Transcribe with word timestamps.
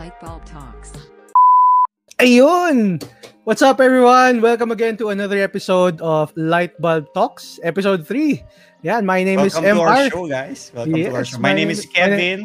Lightbulb 0.00 0.40
Talks. 0.48 0.96
Ayun! 2.16 3.04
What's 3.44 3.60
up, 3.60 3.84
everyone? 3.84 4.40
Welcome 4.40 4.72
again 4.72 4.96
to 4.96 5.12
another 5.12 5.36
episode 5.36 6.00
of 6.00 6.32
Lightbulb 6.40 7.12
Talks, 7.12 7.60
episode 7.60 8.08
3. 8.08 8.40
Yan, 8.80 9.04
my 9.04 9.20
name 9.20 9.44
Welcome 9.44 9.60
is 9.60 9.68
to 9.68 9.76
MR. 9.76 9.84
our 9.92 10.08
show, 10.08 10.24
guys. 10.24 10.72
Welcome 10.72 10.94
to 10.96 11.04
our 11.12 11.20
Yes, 11.20 11.28
show. 11.28 11.36
My, 11.36 11.52
my 11.52 11.52
name 11.52 11.68
name- 11.68 11.76
is 11.76 11.84
Kevin. 11.84 12.40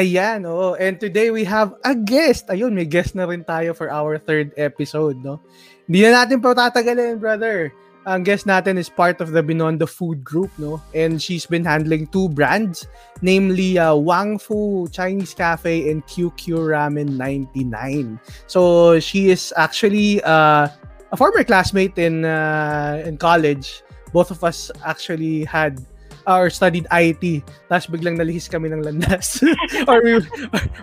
Ayan, 0.00 0.48
oh. 0.48 0.80
And 0.80 0.96
today 0.96 1.28
we 1.28 1.44
have 1.44 1.76
a 1.84 1.92
guest. 1.92 2.48
Ayun, 2.48 2.72
may 2.72 2.88
guest 2.88 3.12
na 3.12 3.28
rin 3.28 3.44
tayo 3.44 3.76
for 3.76 3.92
our 3.92 4.16
third 4.16 4.56
episode, 4.56 5.20
no? 5.20 5.44
Hindi 5.84 6.08
na 6.08 6.24
natin 6.24 6.40
pa 6.40 6.56
tatagalin, 6.56 7.20
brother. 7.20 7.68
Ang 8.06 8.22
guest 8.24 8.46
natin 8.46 8.78
is 8.78 8.88
part 8.88 9.20
of 9.20 9.32
the 9.32 9.42
Binondo 9.42 9.88
Food 9.88 10.24
Group, 10.24 10.50
no? 10.56 10.80
And 10.94 11.20
she's 11.20 11.44
been 11.44 11.64
handling 11.64 12.06
two 12.08 12.28
brands, 12.30 12.86
namely 13.20 13.78
uh, 13.78 13.94
Wang 13.94 14.38
Fu 14.38 14.88
Chinese 14.88 15.34
Cafe 15.34 15.90
and 15.90 16.06
QQ 16.06 16.72
Ramen 16.72 17.18
99. 17.18 18.18
So 18.46 18.98
she 19.00 19.28
is 19.28 19.52
actually 19.56 20.22
uh, 20.22 20.68
a 21.12 21.16
former 21.16 21.44
classmate 21.44 21.98
in 21.98 22.24
uh, 22.24 23.02
in 23.04 23.18
college. 23.18 23.82
Both 24.12 24.30
of 24.30 24.42
us 24.42 24.70
actually 24.84 25.44
had 25.44 25.84
or 26.28 26.52
studied 26.52 26.84
IT. 26.92 27.40
Tapos 27.72 27.88
biglang 27.88 28.20
nalihis 28.20 28.52
kami 28.52 28.68
ng 28.68 28.84
landas. 28.84 29.40
or 29.88 30.04
we, 30.04 30.20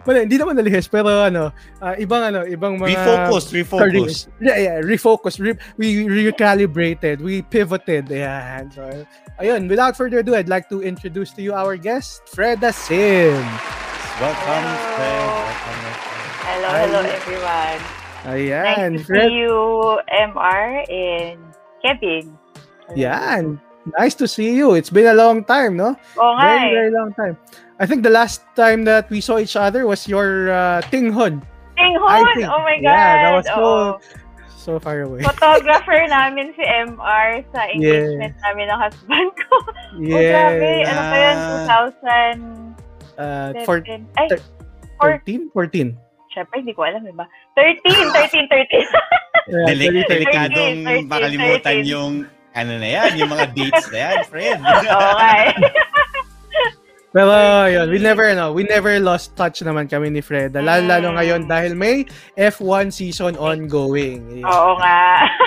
wala, 0.09 0.25
hindi 0.25 0.41
naman 0.41 0.57
nalihis, 0.57 0.89
pero 0.89 1.29
ano, 1.29 1.53
ah, 1.85 1.93
ibang 2.01 2.33
ano, 2.33 2.41
ibang 2.49 2.81
mga... 2.81 2.97
refocus, 2.97 3.45
refocus. 3.53 4.13
Yeah, 4.41 4.57
yeah, 4.57 4.77
refocus. 4.81 5.37
Re- 5.37 5.61
we 5.77 6.09
recalibrated. 6.09 7.21
We 7.21 7.45
pivoted. 7.45 8.09
Ayan. 8.09 8.73
So, 8.73 8.81
ayun, 9.37 9.69
without 9.69 9.93
further 9.93 10.25
ado, 10.25 10.33
I'd 10.33 10.49
like 10.49 10.65
to 10.73 10.81
introduce 10.81 11.29
to 11.37 11.45
you 11.45 11.53
our 11.53 11.77
guest, 11.77 12.25
Freda 12.25 12.73
Sim. 12.73 13.37
Welcome, 14.17 14.65
Hello. 14.65 14.95
Fred. 14.97 15.27
Welcome, 15.29 15.79
welcome. 15.85 16.15
Hello, 16.45 16.67
Hi. 16.71 16.79
hello 16.87 16.99
everyone. 17.05 17.81
Ayan. 18.25 18.65
nice 18.65 19.01
to 19.01 19.05
Fred, 19.05 19.29
see 19.29 19.33
you, 19.37 19.99
MR 20.09 20.65
and 20.89 21.39
Kevin. 21.83 22.25
yan. 22.97 23.61
Nice 23.93 24.15
to 24.17 24.27
see 24.27 24.57
you. 24.57 24.73
It's 24.73 24.89
been 24.89 25.05
a 25.05 25.13
long 25.13 25.45
time, 25.45 25.77
no? 25.77 25.93
Oo 26.17 26.31
nga 26.41 26.45
Very, 26.49 26.65
eh. 26.65 26.73
very 26.73 26.91
long 26.91 27.13
time. 27.13 27.37
I 27.77 27.85
think 27.85 28.01
the 28.01 28.09
last 28.09 28.41
time 28.57 28.81
that 28.89 29.05
we 29.13 29.21
saw 29.21 29.37
each 29.37 29.53
other 29.53 29.85
was 29.85 30.09
your 30.09 30.49
uh, 30.49 30.81
Tinghon. 30.89 31.45
Tinghon! 31.77 32.23
Oh 32.49 32.61
my 32.65 32.81
God! 32.81 32.89
yeah, 32.89 33.13
that 33.29 33.33
was 33.37 33.45
so-. 33.45 33.99
So 34.57 34.81
far 34.81 35.05
away. 35.05 35.21
Photographer 35.21 35.93
namin 36.09 36.49
si 36.57 36.65
MR 36.65 37.45
sa 37.53 37.69
engagement 37.69 38.33
namin 38.41 38.65
ng 38.65 38.79
husband 38.81 39.29
ko. 39.37 39.55
Oh, 39.95 40.01
grabe. 40.01 40.81
Yeah. 40.81 40.89
Ano 40.89 41.01
pa 41.05 41.17
yun? 41.21 41.37
Uh, 43.15 43.49
2007? 43.53 43.63
for 43.69 43.77
Ay, 44.17 44.27
thir- 44.27 44.43
for, 44.97 45.09
13? 45.21 45.53
14. 45.53 45.93
syempre, 46.33 46.55
hindi 46.59 46.73
ko 46.73 46.83
alam, 46.83 47.05
diba? 47.05 47.29
13, 47.55 48.11
13, 48.11 48.49
13. 48.49 48.83
Yeah, 49.45 49.65
Deli- 49.69 50.03
13. 50.03 50.09
delikadong 50.09 50.75
13, 51.05 51.13
makalimutan 51.13 51.75
13. 51.85 51.93
yung 51.93 52.13
ano 52.55 52.79
na 52.79 52.87
yan, 52.87 53.19
yung 53.19 53.29
mga 53.29 53.51
dates 53.51 53.85
na 53.91 53.97
yan, 53.99 54.17
Fred. 54.31 54.59
Oo 54.95 55.11
nga 55.19 55.29
eh. 55.43 55.53
Pero 57.15 57.31
yun, 57.71 57.87
we 57.87 57.95
never 57.95 58.27
no, 58.35 58.51
we 58.51 58.67
never 58.67 58.99
lost 58.99 59.39
touch 59.39 59.63
naman 59.63 59.87
kami 59.87 60.11
ni 60.11 60.19
Freda. 60.19 60.59
Lalo, 60.59 60.83
lalo 60.83 61.07
Mm. 61.11 61.15
ngayon 61.15 61.41
dahil 61.47 61.71
may 61.71 62.03
F1 62.35 62.91
season 62.91 63.39
ongoing. 63.39 64.43
Yeah. 64.43 64.51
Oo 64.51 64.75
nga. 64.75 64.99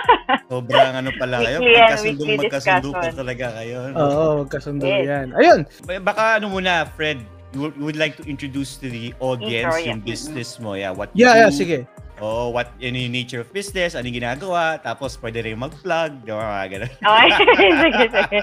Sobrang 0.52 0.92
ano 0.96 1.12
pala 1.20 1.44
kayo, 1.44 1.60
magkasundong 1.60 2.40
magkasundo 2.40 2.88
pa 2.96 3.12
talaga 3.12 3.46
kayo. 3.60 3.76
Oo, 3.92 4.24
magkasundo 4.48 4.88
Yes. 4.88 5.04
yan. 5.04 5.26
Ayun. 5.36 5.60
Baka 6.00 6.40
ano 6.40 6.48
muna, 6.48 6.88
Fred, 6.96 7.20
you 7.52 7.60
would, 7.60 7.76
you 7.76 7.84
would 7.84 8.00
like 8.00 8.16
to 8.16 8.24
introduce 8.24 8.80
to 8.80 8.88
the 8.88 9.12
audience 9.20 9.76
yeah. 9.84 9.92
yung 9.92 10.00
business 10.00 10.56
mo. 10.56 10.72
Yeah, 10.72 10.96
what 10.96 11.12
you 11.12 11.28
Yeah, 11.28 11.36
yeah, 11.36 11.50
do, 11.52 11.60
sige. 11.60 11.78
Oh, 12.18 12.50
what 12.50 12.74
ano 12.82 12.98
yung 12.98 13.14
nature 13.14 13.42
of 13.42 13.50
business, 13.54 13.94
ano 13.94 14.10
yung 14.10 14.18
ginagawa, 14.18 14.78
tapos 14.82 15.14
pwede 15.22 15.46
rin 15.46 15.58
mag-plug, 15.58 16.26
di 16.26 16.30
ba, 16.34 16.62
mga 16.62 16.66
ganun. 16.70 16.92
Okay. 17.06 17.70
sige, 17.78 18.04
sige. 18.10 18.40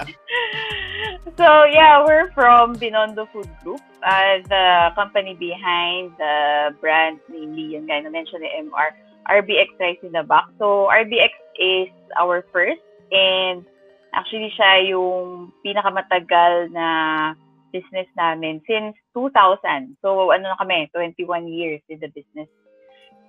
So, 1.36 1.68
yeah, 1.68 2.00
we're 2.00 2.32
from 2.32 2.80
Binondo 2.80 3.28
Food 3.34 3.52
Group. 3.60 3.84
Uh, 4.00 4.40
the 4.48 4.96
company 4.96 5.36
behind 5.36 6.16
the 6.16 6.72
brand, 6.80 7.20
namely, 7.28 7.76
yung 7.76 7.92
guy 7.92 8.00
na 8.00 8.08
mention 8.08 8.40
ni 8.40 8.48
MR, 8.48 8.96
RBX 9.28 9.76
Rice 9.76 10.00
in 10.00 10.16
the 10.16 10.24
Box. 10.24 10.54
So, 10.60 10.88
RBX 10.88 11.36
is 11.60 11.92
our 12.16 12.46
first 12.54 12.80
and 13.12 13.68
actually 14.16 14.54
siya 14.56 14.96
yung 14.96 15.52
pinakamatagal 15.60 16.72
na 16.72 16.88
business 17.76 18.08
namin 18.16 18.64
since 18.64 18.96
2000. 19.12 20.00
So, 20.00 20.32
ano 20.32 20.56
na 20.56 20.58
kami, 20.62 20.88
21 20.96 21.52
years 21.52 21.84
in 21.92 22.00
the 22.00 22.08
business. 22.16 22.48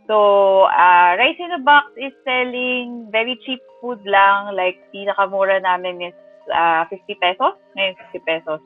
So, 0.07 0.71
uh, 0.71 1.19
Rice 1.19 1.39
in 1.43 1.51
a 1.51 1.59
Box 1.59 1.91
is 1.99 2.15
selling 2.23 3.11
very 3.11 3.35
cheap 3.43 3.59
food 3.83 3.99
lang. 4.07 4.55
Like, 4.55 4.79
pinakamura 4.95 5.63
namin 5.63 6.01
is 6.01 6.15
uh, 6.55 6.87
50 6.87 7.19
pesos. 7.19 7.59
Ngayon, 7.75 7.95
50 8.15 8.23
pesos. 8.23 8.61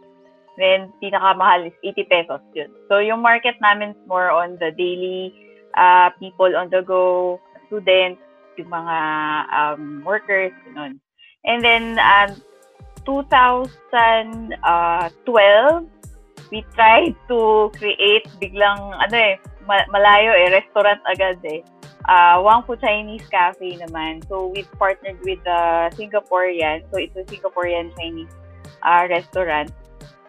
Then, 0.61 0.93
pinakamahal 1.01 1.73
is 1.73 1.77
80 1.81 2.05
pesos. 2.13 2.41
Yun. 2.53 2.69
So, 2.93 3.01
yung 3.01 3.25
market 3.25 3.57
namin 3.65 3.97
is 3.97 4.03
more 4.05 4.29
on 4.29 4.61
the 4.61 4.69
daily 4.77 5.33
uh, 5.81 6.11
people 6.21 6.53
on 6.53 6.69
the 6.69 6.85
go, 6.85 7.41
students, 7.73 8.21
yung 8.61 8.69
mga 8.69 8.97
um, 9.49 10.05
workers, 10.05 10.53
ganun. 10.69 11.01
And 11.49 11.65
then, 11.65 11.97
um, 11.97 12.37
2012, 13.09 14.61
we 16.53 16.61
tried 16.75 17.15
to 17.29 17.71
create 17.79 18.29
biglang, 18.37 18.93
ano 19.01 19.17
eh, 19.17 19.41
malayo 19.71 20.35
eh, 20.35 20.51
restaurant 20.51 21.01
agad 21.07 21.39
eh. 21.47 21.63
Uh, 22.09 22.41
Wang 22.43 22.65
Fu 22.65 22.75
Chinese 22.81 23.23
Cafe 23.29 23.77
naman. 23.79 24.25
So, 24.27 24.51
we 24.51 24.65
partnered 24.81 25.21
with 25.23 25.39
the 25.45 25.93
Singaporean. 25.95 26.83
So, 26.91 26.99
it's 26.99 27.15
a 27.15 27.25
Singaporean 27.29 27.95
Chinese 27.95 28.33
uh, 28.83 29.07
restaurant 29.07 29.71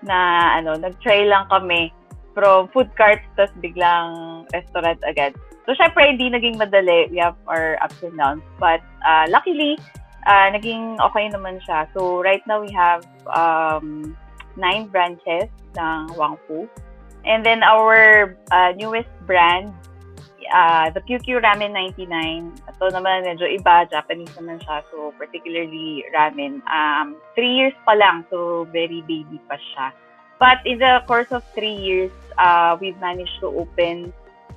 na 0.03 0.51
ano, 0.59 0.75
nag-try 0.75 1.25
lang 1.25 1.47
kami 1.47 1.95
from 2.35 2.67
food 2.75 2.91
carts 2.99 3.23
tapos 3.39 3.51
biglang 3.63 4.43
restaurant 4.51 4.99
agad. 5.07 5.33
So, 5.65 5.73
syempre, 5.77 6.05
hindi 6.11 6.29
naging 6.29 6.59
madali. 6.59 7.09
We 7.09 7.17
have 7.23 7.39
our 7.47 7.79
ups 7.81 8.03
and 8.03 8.17
downs. 8.19 8.43
But, 8.59 8.83
uh, 9.07 9.31
luckily, 9.31 9.79
uh, 10.27 10.51
naging 10.51 10.99
okay 10.99 11.29
naman 11.31 11.63
siya. 11.63 11.87
So, 11.95 12.19
right 12.19 12.43
now, 12.45 12.59
we 12.61 12.69
have 12.75 13.05
um, 13.31 14.17
nine 14.57 14.91
branches 14.91 15.47
ng 15.77 16.13
Wang 16.19 16.35
Fu. 16.47 16.67
And 17.25 17.45
then, 17.45 17.63
our 17.63 18.35
uh, 18.51 18.71
newest 18.75 19.09
brand, 19.25 19.73
uh, 20.53 20.89
the 20.91 21.01
QQ 21.01 21.41
Ramen 21.41 21.71
99. 21.73 22.53
Ito 22.67 22.91
naman, 22.91 23.23
medyo 23.23 23.47
iba. 23.47 23.87
Japanese 23.89 24.33
naman 24.35 24.59
siya. 24.61 24.83
So, 24.91 25.13
particularly 25.15 26.03
ramen. 26.11 26.59
Um, 26.67 27.15
three 27.35 27.53
years 27.55 27.75
pa 27.85 27.93
lang. 27.93 28.25
So, 28.29 28.67
very 28.69 29.01
baby 29.05 29.39
pa 29.47 29.55
siya. 29.55 29.93
But 30.41 30.65
in 30.65 30.81
the 30.81 31.05
course 31.05 31.29
of 31.29 31.45
three 31.53 31.77
years, 31.77 32.11
uh, 32.41 32.73
we've 32.81 32.97
managed 32.97 33.37
to 33.45 33.53
open 33.53 34.09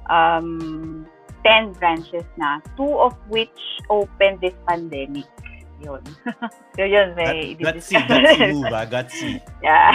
um, 0.08 1.04
10 1.44 1.76
branches 1.76 2.24
na. 2.40 2.64
Two 2.76 2.88
of 2.98 3.12
which 3.28 3.60
opened 3.92 4.40
this 4.40 4.56
pandemic. 4.64 5.28
Yun. 5.84 6.02
so, 6.76 6.82
yun. 6.82 7.12
May 7.12 7.54
Got, 7.60 7.76
gutsy, 7.76 8.00
gutsy 8.08 8.52
move, 8.56 8.72
ah, 8.72 8.86
gutsy. 8.96 9.32
Yeah. 9.60 9.92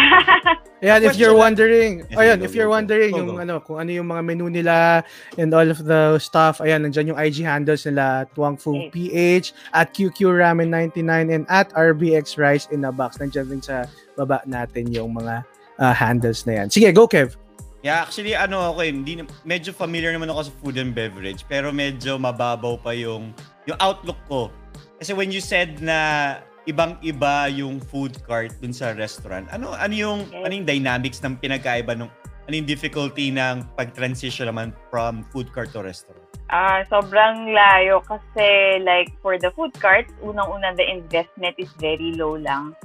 Ayan, 0.79 1.01
if 1.03 1.17
you're 1.19 1.35
wondering, 1.35 2.05
Yes, 2.07 2.16
ayun, 2.16 2.39
if 2.45 2.55
you're 2.55 2.72
go. 2.72 2.77
wondering 2.77 3.11
Go, 3.11 3.19
yung 3.19 3.31
ano, 3.41 3.59
kung 3.59 3.83
ano 3.83 3.91
yung 3.91 4.07
mga 4.07 4.22
menu 4.23 4.47
nila 4.47 5.03
and 5.35 5.51
all 5.51 5.67
of 5.67 5.83
the 5.83 6.16
stuff, 6.22 6.61
ayan, 6.63 6.85
nandiyan 6.88 7.11
yung 7.11 7.19
IG 7.19 7.44
handles 7.44 7.83
nila 7.83 8.23
at 8.23 8.31
Wang 8.38 8.55
Fu 8.55 8.77
Yes. 8.77 8.94
PH, 8.94 9.47
at 9.75 9.91
QQ 9.91 10.39
Ramen 10.39 10.72
99 10.72 11.33
and 11.33 11.44
at 11.50 11.67
RBX 11.75 12.38
Rice 12.39 12.69
in 12.71 12.85
a 12.85 12.94
Box. 12.94 13.17
Nandiyan 13.19 13.50
din 13.50 13.59
sa 13.59 13.89
baba 14.16 14.39
natin 14.47 14.88
yung 14.94 15.17
mga 15.17 15.44
uh, 15.81 15.94
handles 15.95 16.45
na 16.45 16.63
yan. 16.63 16.67
Sige, 16.71 16.94
go 16.94 17.09
Kev. 17.09 17.35
Yeah, 17.79 18.03
actually, 18.03 18.35
ano 18.35 18.59
ako 18.75 18.83
eh, 18.83 18.91
hindi, 18.91 19.24
medyo 19.47 19.71
familiar 19.71 20.12
naman 20.12 20.27
ako 20.27 20.51
sa 20.51 20.53
food 20.59 20.75
and 20.75 20.91
beverage, 20.91 21.47
pero 21.47 21.71
medyo 21.71 22.19
mababaw 22.19 22.75
pa 22.75 22.91
yung, 22.91 23.31
yung 23.63 23.80
outlook 23.80 24.19
ko. 24.27 24.51
Kasi 25.00 25.16
when 25.16 25.31
you 25.31 25.40
said 25.40 25.80
na 25.80 26.40
ibang-iba 26.68 27.48
yung 27.50 27.80
food 27.80 28.19
cart 28.28 28.51
dun 28.60 28.75
sa 28.75 28.92
restaurant, 28.94 29.48
ano 29.50 29.74
ano 29.74 29.94
yung 29.96 30.28
Yes. 30.28 30.44
ano 30.44 30.51
yung 30.60 30.68
dynamics 30.68 31.24
ng 31.24 31.40
pinagkaiba 31.40 31.96
nung 31.96 32.12
ano 32.46 32.54
yung 32.54 32.68
difficulty 32.68 33.31
ng 33.31 33.63
pag-transition 33.80 34.51
naman 34.51 34.75
from 34.92 35.24
food 35.31 35.48
cart 35.56 35.72
to 35.72 35.80
restaurant? 35.80 36.19
Ah, 36.50 36.81
sobrang 36.90 37.54
layo 37.54 38.01
kasi 38.04 38.81
like 38.81 39.13
for 39.22 39.38
the 39.38 39.54
food 39.54 39.72
carts, 39.78 40.10
unang-una 40.19 40.74
the 40.75 40.84
investment 40.84 41.56
is 41.56 41.69
very 41.80 42.12
low 42.18 42.36
lang. 42.36 42.75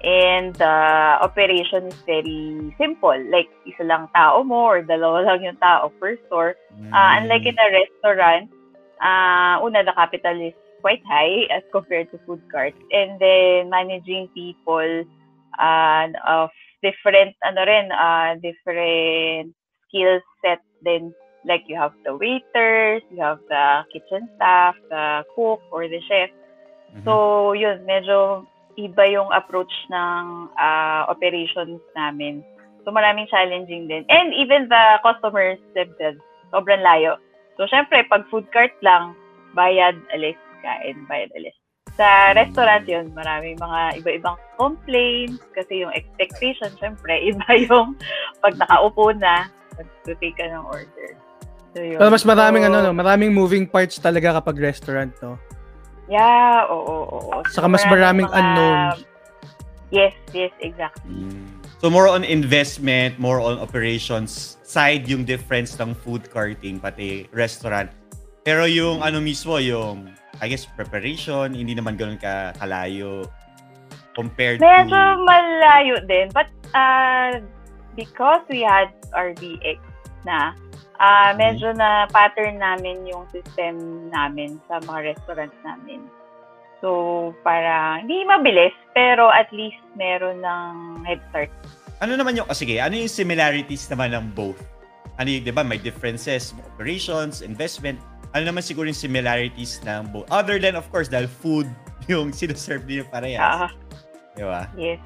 And 0.00 0.56
the 0.56 0.76
operation 1.20 1.92
is 1.92 2.00
very 2.08 2.72
simple. 2.80 3.12
Like, 3.28 3.52
isa 3.68 3.84
lang 3.84 4.08
tao 4.16 4.40
mo 4.40 4.72
or 4.72 4.80
dalawa 4.80 5.20
lang 5.28 5.44
yung 5.44 5.60
tao 5.60 5.92
per 6.00 6.16
store. 6.24 6.56
Uh, 6.88 7.20
unlike 7.20 7.44
in 7.44 7.52
a 7.60 7.68
restaurant, 7.68 8.48
uh, 9.04 9.60
una, 9.60 9.84
the 9.84 9.92
capital 9.92 10.40
is 10.40 10.56
quite 10.80 11.02
high 11.06 11.46
as 11.52 11.62
compared 11.72 12.10
to 12.10 12.18
food 12.26 12.42
carts. 12.50 12.78
And 12.92 13.20
then, 13.20 13.70
managing 13.70 14.28
people 14.34 15.04
uh, 15.60 16.08
of 16.26 16.50
different, 16.82 17.36
ano 17.44 17.60
rin, 17.64 17.92
uh, 17.92 18.36
different 18.40 19.54
skill 19.88 20.20
set 20.42 20.60
din 20.84 21.12
Like 21.44 21.64
you 21.66 21.76
have 21.76 21.92
the 22.04 22.14
waiters, 22.16 23.02
you 23.10 23.22
have 23.22 23.40
the 23.48 23.84
kitchen 23.92 24.28
staff, 24.36 24.74
the 24.90 25.24
cook, 25.34 25.60
or 25.72 25.88
the 25.88 26.00
chef. 26.04 26.28
Mhm. 26.92 27.04
So, 27.04 27.12
yun, 27.56 27.80
medyo 27.88 28.44
iba 28.76 29.08
yung 29.08 29.32
approach 29.32 29.72
ng 29.88 30.52
ah, 30.60 31.08
operations 31.08 31.80
namin. 31.96 32.44
So, 32.84 32.92
maraming 32.92 33.28
challenging 33.32 33.88
din. 33.88 34.04
And 34.12 34.36
even 34.36 34.68
the 34.68 35.00
customers 35.00 35.60
themselves, 35.72 36.20
sobrang 36.52 36.84
layo. 36.84 37.16
So, 37.56 37.64
syempre, 37.68 38.04
pag 38.08 38.28
food 38.28 38.44
cart 38.52 38.72
lang, 38.84 39.16
bayad, 39.56 39.96
alis, 40.12 40.36
kain, 40.62 40.96
bayad, 41.08 41.30
alis. 41.36 41.56
Sa 41.98 42.32
restaurant 42.32 42.84
yun, 42.86 43.12
maraming 43.12 43.58
mga 43.58 44.00
iba-ibang 44.00 44.38
complaints 44.56 45.42
kasi 45.52 45.84
yung 45.84 45.92
expectation, 45.92 46.70
syempre, 46.78 47.12
iba 47.30 47.44
yung 47.66 47.98
pag 48.40 48.56
nakaupo 48.56 49.12
na, 49.16 49.50
pag-take 49.76 50.36
ka 50.36 50.46
ng 50.48 50.64
order. 50.64 51.10
So, 51.74 51.82
yun. 51.82 51.98
Pero 51.98 52.10
mas 52.10 52.24
maraming 52.24 52.64
So, 52.64 52.68
ano, 52.72 52.78
no, 52.88 52.92
maraming 52.94 53.30
moving 53.34 53.64
parts 53.68 53.98
talaga 53.98 54.38
kapag 54.40 54.56
restaurant, 54.60 55.12
no? 55.20 55.36
Yeah, 56.10 56.66
oo, 56.66 57.06
oo. 57.06 57.18
oo. 57.30 57.46
Saka 57.54 57.70
mas 57.70 57.86
maraming 57.86 58.26
unknowns. 58.26 59.06
Yes, 59.94 60.14
yes, 60.34 60.50
exactly. 60.58 61.06
Mm. 61.06 61.60
So 61.80 61.88
more 61.88 62.10
on 62.10 62.28
investment, 62.28 63.16
more 63.16 63.40
on 63.40 63.56
operations 63.56 64.60
side 64.60 65.08
yung 65.08 65.24
difference 65.24 65.74
ng 65.80 65.96
food 65.96 66.28
carting 66.28 66.76
pati 66.76 67.24
restaurant. 67.32 67.88
Pero 68.44 68.68
yung 68.68 69.00
ano 69.00 69.18
mismo, 69.18 69.56
yung 69.56 70.12
I 70.38 70.46
guess 70.46 70.64
preparation, 70.64 71.52
hindi 71.52 71.74
naman 71.74 71.98
ganoon 71.98 72.22
ka 72.22 72.54
kalayo 72.62 73.26
compared 74.14 74.62
Medyo 74.62 74.94
to 74.94 75.26
malayo 75.26 75.96
din. 76.06 76.30
But 76.30 76.48
uh, 76.70 77.42
because 77.98 78.42
we 78.46 78.62
had 78.62 78.94
RBX 79.10 79.82
na, 80.22 80.54
uh, 81.02 81.30
medyo 81.34 81.74
na 81.74 82.06
pattern 82.14 82.62
namin 82.62 83.02
yung 83.10 83.26
system 83.34 84.06
namin 84.14 84.62
sa 84.70 84.78
mga 84.86 85.14
restaurants 85.14 85.58
namin. 85.66 86.06
So, 86.80 87.32
para 87.44 88.00
hindi 88.00 88.24
mabilis, 88.24 88.72
pero 88.96 89.28
at 89.28 89.52
least 89.52 89.80
meron 90.00 90.40
ng 90.40 91.04
head 91.04 91.20
start. 91.28 91.52
ano 92.00 92.16
naman 92.16 92.32
yung, 92.40 92.48
oh, 92.48 92.56
sige, 92.56 92.80
ano 92.80 92.96
yung 92.96 93.12
similarities 93.12 93.84
naman 93.92 94.16
ng 94.16 94.32
both? 94.32 94.56
Ano 95.20 95.28
yung, 95.28 95.44
di 95.44 95.52
ba, 95.52 95.60
may 95.60 95.76
differences, 95.76 96.56
operations, 96.56 97.44
investment. 97.44 98.00
Ano 98.30 98.46
naman 98.46 98.62
siguro 98.62 98.86
yung 98.86 98.98
similarities 98.98 99.82
ng 99.82 100.14
both? 100.14 100.30
Other 100.30 100.62
than, 100.62 100.78
of 100.78 100.86
course, 100.94 101.10
dahil 101.10 101.26
food 101.26 101.66
yung 102.10 102.30
sinaserve 102.30 102.86
niyo 102.86 103.02
parehas. 103.10 103.42
Ah, 103.42 103.70
Di 104.38 104.46
ba? 104.46 104.70
Yes. 104.78 105.02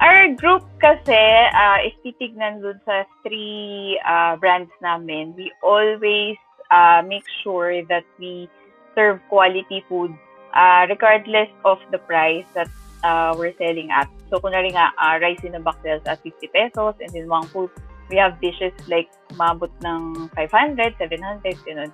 Our 0.00 0.32
group 0.34 0.64
kasi, 0.80 1.20
uh, 1.52 1.78
is 1.84 1.94
titignan 2.00 2.64
dun 2.64 2.80
sa 2.88 3.04
three 3.22 4.00
uh, 4.08 4.34
brands 4.40 4.72
namin. 4.80 5.36
We 5.36 5.52
always 5.60 6.40
uh, 6.72 7.04
make 7.04 7.28
sure 7.44 7.84
that 7.92 8.08
we 8.16 8.48
serve 8.96 9.20
quality 9.28 9.84
food 9.86 10.16
uh, 10.56 10.88
regardless 10.88 11.48
of 11.64 11.78
the 11.92 12.00
price 12.08 12.48
that 12.56 12.72
uh, 13.04 13.36
we're 13.36 13.54
selling 13.60 13.92
at. 13.92 14.08
So, 14.32 14.40
kunwari 14.40 14.72
nga, 14.72 14.96
uh, 14.96 15.20
rice 15.20 15.44
in 15.44 15.54
a 15.54 15.60
box 15.60 15.78
sells 15.84 16.02
at 16.08 16.24
50 16.24 16.48
pesos 16.50 16.96
and 17.04 17.12
then 17.12 17.28
Wang 17.28 17.46
Food, 17.52 17.70
we 18.08 18.16
have 18.16 18.40
dishes 18.40 18.72
like 18.88 19.12
mabot 19.36 19.70
ng 19.84 20.32
500, 20.34 20.96
700, 20.96 21.56
ganun. 21.68 21.92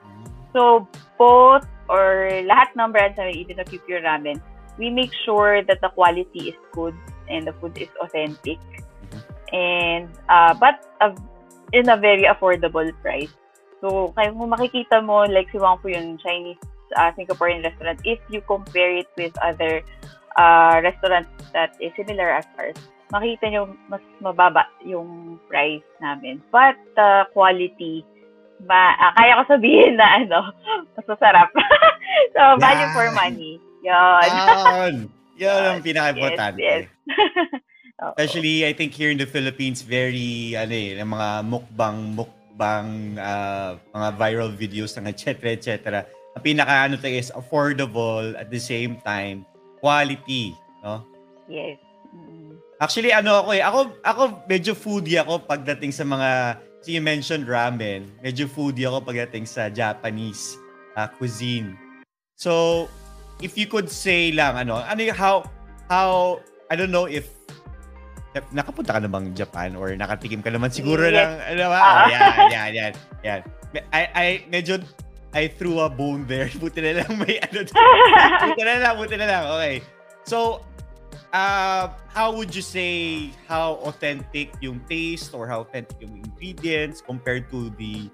So, 0.53 0.89
both 1.19 1.67
or 1.89 2.29
lahat 2.45 2.77
ng 2.77 2.93
brands 2.93 3.17
namin, 3.17 3.35
even 3.37 3.57
the 3.57 3.67
QQ 3.67 4.05
Ramen, 4.05 4.41
we 4.79 4.91
make 4.91 5.11
sure 5.25 5.65
that 5.65 5.81
the 5.81 5.89
quality 5.91 6.55
is 6.55 6.59
good 6.73 6.95
and 7.29 7.47
the 7.47 7.53
food 7.59 7.77
is 7.77 7.91
authentic. 8.01 8.59
And, 9.53 10.09
uh, 10.29 10.55
but 10.55 10.85
uh, 11.01 11.17
in 11.73 11.89
a 11.89 11.97
very 11.97 12.25
affordable 12.25 12.89
price. 13.03 13.33
So, 13.81 14.13
kaya 14.17 14.35
kung 14.35 14.51
makikita 14.51 15.05
mo, 15.05 15.25
like 15.29 15.49
si 15.51 15.59
Wang 15.59 15.79
Fu 15.79 15.89
yung 15.89 16.19
Chinese 16.19 16.59
uh, 16.97 17.13
Singaporean 17.15 17.63
restaurant, 17.63 18.01
if 18.05 18.19
you 18.29 18.43
compare 18.43 18.91
it 18.97 19.09
with 19.17 19.33
other 19.39 19.83
uh, 20.37 20.81
restaurants 20.83 21.31
that 21.53 21.77
is 21.81 21.93
similar 21.95 22.31
as 22.31 22.47
ours, 22.59 22.77
makita 23.13 23.49
nyo 23.49 23.73
mas 23.89 24.03
mababa 24.21 24.69
yung 24.85 25.41
price 25.49 25.85
namin. 26.01 26.43
But 26.51 26.77
the 26.97 27.29
quality, 27.33 28.05
ma 28.65 28.95
ah, 28.99 29.13
kaya 29.15 29.39
ko 29.39 29.59
sabihin 29.59 29.95
na 29.95 30.23
ano, 30.23 30.41
mas 30.97 31.07
masarap. 31.07 31.49
so, 32.35 32.43
value 32.59 32.91
for 32.95 33.07
Yan. 33.07 33.15
money. 33.15 33.53
Yun. 33.85 34.31
Yan! 34.31 34.95
Yan 35.39 35.63
ang 35.79 35.83
pinaka-importante. 35.87 36.59
Yes, 36.59 36.91
yes. 37.07 37.63
Especially, 37.99 38.63
I 38.63 38.75
think 38.79 38.95
here 38.95 39.11
in 39.11 39.19
the 39.19 39.27
Philippines, 39.27 39.83
very, 39.83 40.55
ano 40.55 40.71
eh, 40.71 40.95
ng 41.03 41.11
mga 41.11 41.29
mukbang, 41.51 41.99
mukbang, 42.15 43.19
ah, 43.19 43.75
mga 43.91 44.09
viral 44.15 44.51
videos, 44.55 44.95
ng 44.99 45.07
et 45.11 45.19
cetera, 45.19 45.49
et 45.51 45.63
cetera. 45.63 45.99
Ang 46.39 46.43
pinaka, 46.43 46.87
ano 46.87 46.95
is 47.03 47.35
affordable 47.35 48.39
at 48.39 48.51
the 48.55 48.63
same 48.63 49.03
time, 49.03 49.43
quality, 49.83 50.55
no? 50.87 51.03
Yes. 51.51 51.83
Mm. 52.15 52.55
Actually, 52.79 53.11
ano 53.11 53.43
ako 53.43 53.51
eh, 53.59 53.63
ako, 53.67 53.79
ako 54.07 54.23
medyo 54.47 54.73
foodie 54.79 55.19
ako 55.19 55.43
pagdating 55.43 55.91
sa 55.91 56.07
mga, 56.07 56.63
so 56.83 56.89
you 56.91 57.03
mentioned 57.03 57.47
ramen, 57.47 58.07
medyo 58.23 58.47
foodie 58.47 58.87
ako 58.87 59.03
pagdating 59.13 59.45
sa 59.47 59.69
Japanese 59.69 60.57
ah, 60.99 61.07
cuisine. 61.07 61.79
So, 62.35 62.87
if 63.43 63.55
you 63.55 63.67
could 63.67 63.91
say 63.91 64.35
lang, 64.35 64.59
ano, 64.59 64.83
ano 64.83 64.99
yung, 64.99 65.15
how, 65.15 65.47
how, 65.87 66.39
I 66.71 66.75
don't 66.75 66.91
know 66.91 67.07
if, 67.07 67.31
if 68.35 68.45
nakapunta 68.51 68.99
ka 68.99 69.01
na 69.03 69.11
bang 69.11 69.35
Japan 69.35 69.79
or 69.79 69.95
nakatikim 69.95 70.43
ka 70.43 70.51
naman 70.51 70.71
siguro 70.75 71.07
Yes. 71.07 71.15
lang, 71.15 71.31
ano 71.55 71.65
ba? 71.71 71.79
Ah. 71.79 71.87
Oh, 71.87 72.07
yan, 72.11 72.35
yan, 72.51 72.71
yan, 72.75 72.93
yan. 73.23 73.41
I, 73.95 74.03
I, 74.15 74.27
medyo, 74.51 74.83
I 75.35 75.47
threw 75.49 75.79
a 75.85 75.91
bone 75.91 76.25
there. 76.27 76.49
Buti 76.63 76.81
na 76.83 77.05
lang 77.05 77.11
may 77.21 77.37
ano. 77.39 77.63
buti 78.49 78.63
na 78.65 78.77
lang, 78.81 78.95
buti 78.97 79.15
na 79.19 79.27
lang. 79.29 79.45
Okay. 79.61 79.75
So, 80.25 80.65
uh, 81.33 81.89
how 82.09 82.33
would 82.35 82.55
you 82.55 82.63
say 82.63 83.31
how 83.47 83.81
authentic 83.85 84.53
yung 84.61 84.81
taste 84.89 85.35
or 85.35 85.47
how 85.49 85.61
authentic 85.61 85.97
yung 86.01 86.17
ingredients 86.17 87.01
compared 87.01 87.51
to 87.51 87.71
the, 87.77 88.11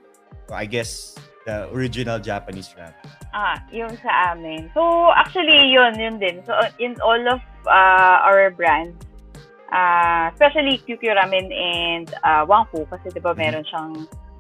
I 0.52 0.66
guess, 0.66 1.14
the 1.46 1.68
original 1.70 2.18
Japanese 2.18 2.72
ramen? 2.74 2.94
Ah, 3.34 3.58
yung 3.74 3.90
sa 3.98 4.32
amin. 4.32 4.70
So, 4.74 5.10
actually, 5.12 5.74
yun, 5.74 5.98
yun 5.98 6.18
din. 6.22 6.42
So, 6.46 6.54
in 6.78 6.94
all 7.02 7.18
of 7.26 7.42
uh, 7.66 8.22
our 8.22 8.50
brands, 8.50 8.94
uh, 9.74 10.30
especially 10.32 10.78
QQ 10.86 11.18
Ramen 11.18 11.50
and 11.50 12.06
uh, 12.22 12.46
Wangfu, 12.46 12.86
kasi 12.86 13.10
di 13.10 13.18
ba 13.18 13.34
Mhm. 13.34 13.38
meron 13.42 13.64
siyang 13.66 13.92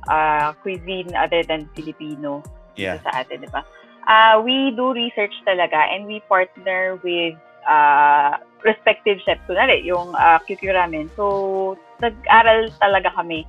uh, 0.06 0.54
cuisine 0.62 1.10
other 1.18 1.42
than 1.42 1.66
Filipino 1.74 2.42
Yeah. 2.78 2.98
sa 3.02 3.22
atin, 3.22 3.42
di 3.42 3.50
ba? 3.50 3.62
Uh, 4.04 4.42
we 4.44 4.70
do 4.76 4.92
research 4.92 5.32
talaga 5.48 5.80
and 5.90 6.04
we 6.06 6.20
partner 6.28 7.00
with 7.02 7.34
uh, 7.68 8.38
respective 8.64 9.20
chefs. 9.24 9.42
Kunwari, 9.48 9.84
yung 9.84 10.14
uh, 10.16 10.38
QQ 10.44 10.72
Ramen. 10.72 11.08
So, 11.16 11.76
nag-aral 12.00 12.72
talaga 12.80 13.12
kami 13.14 13.44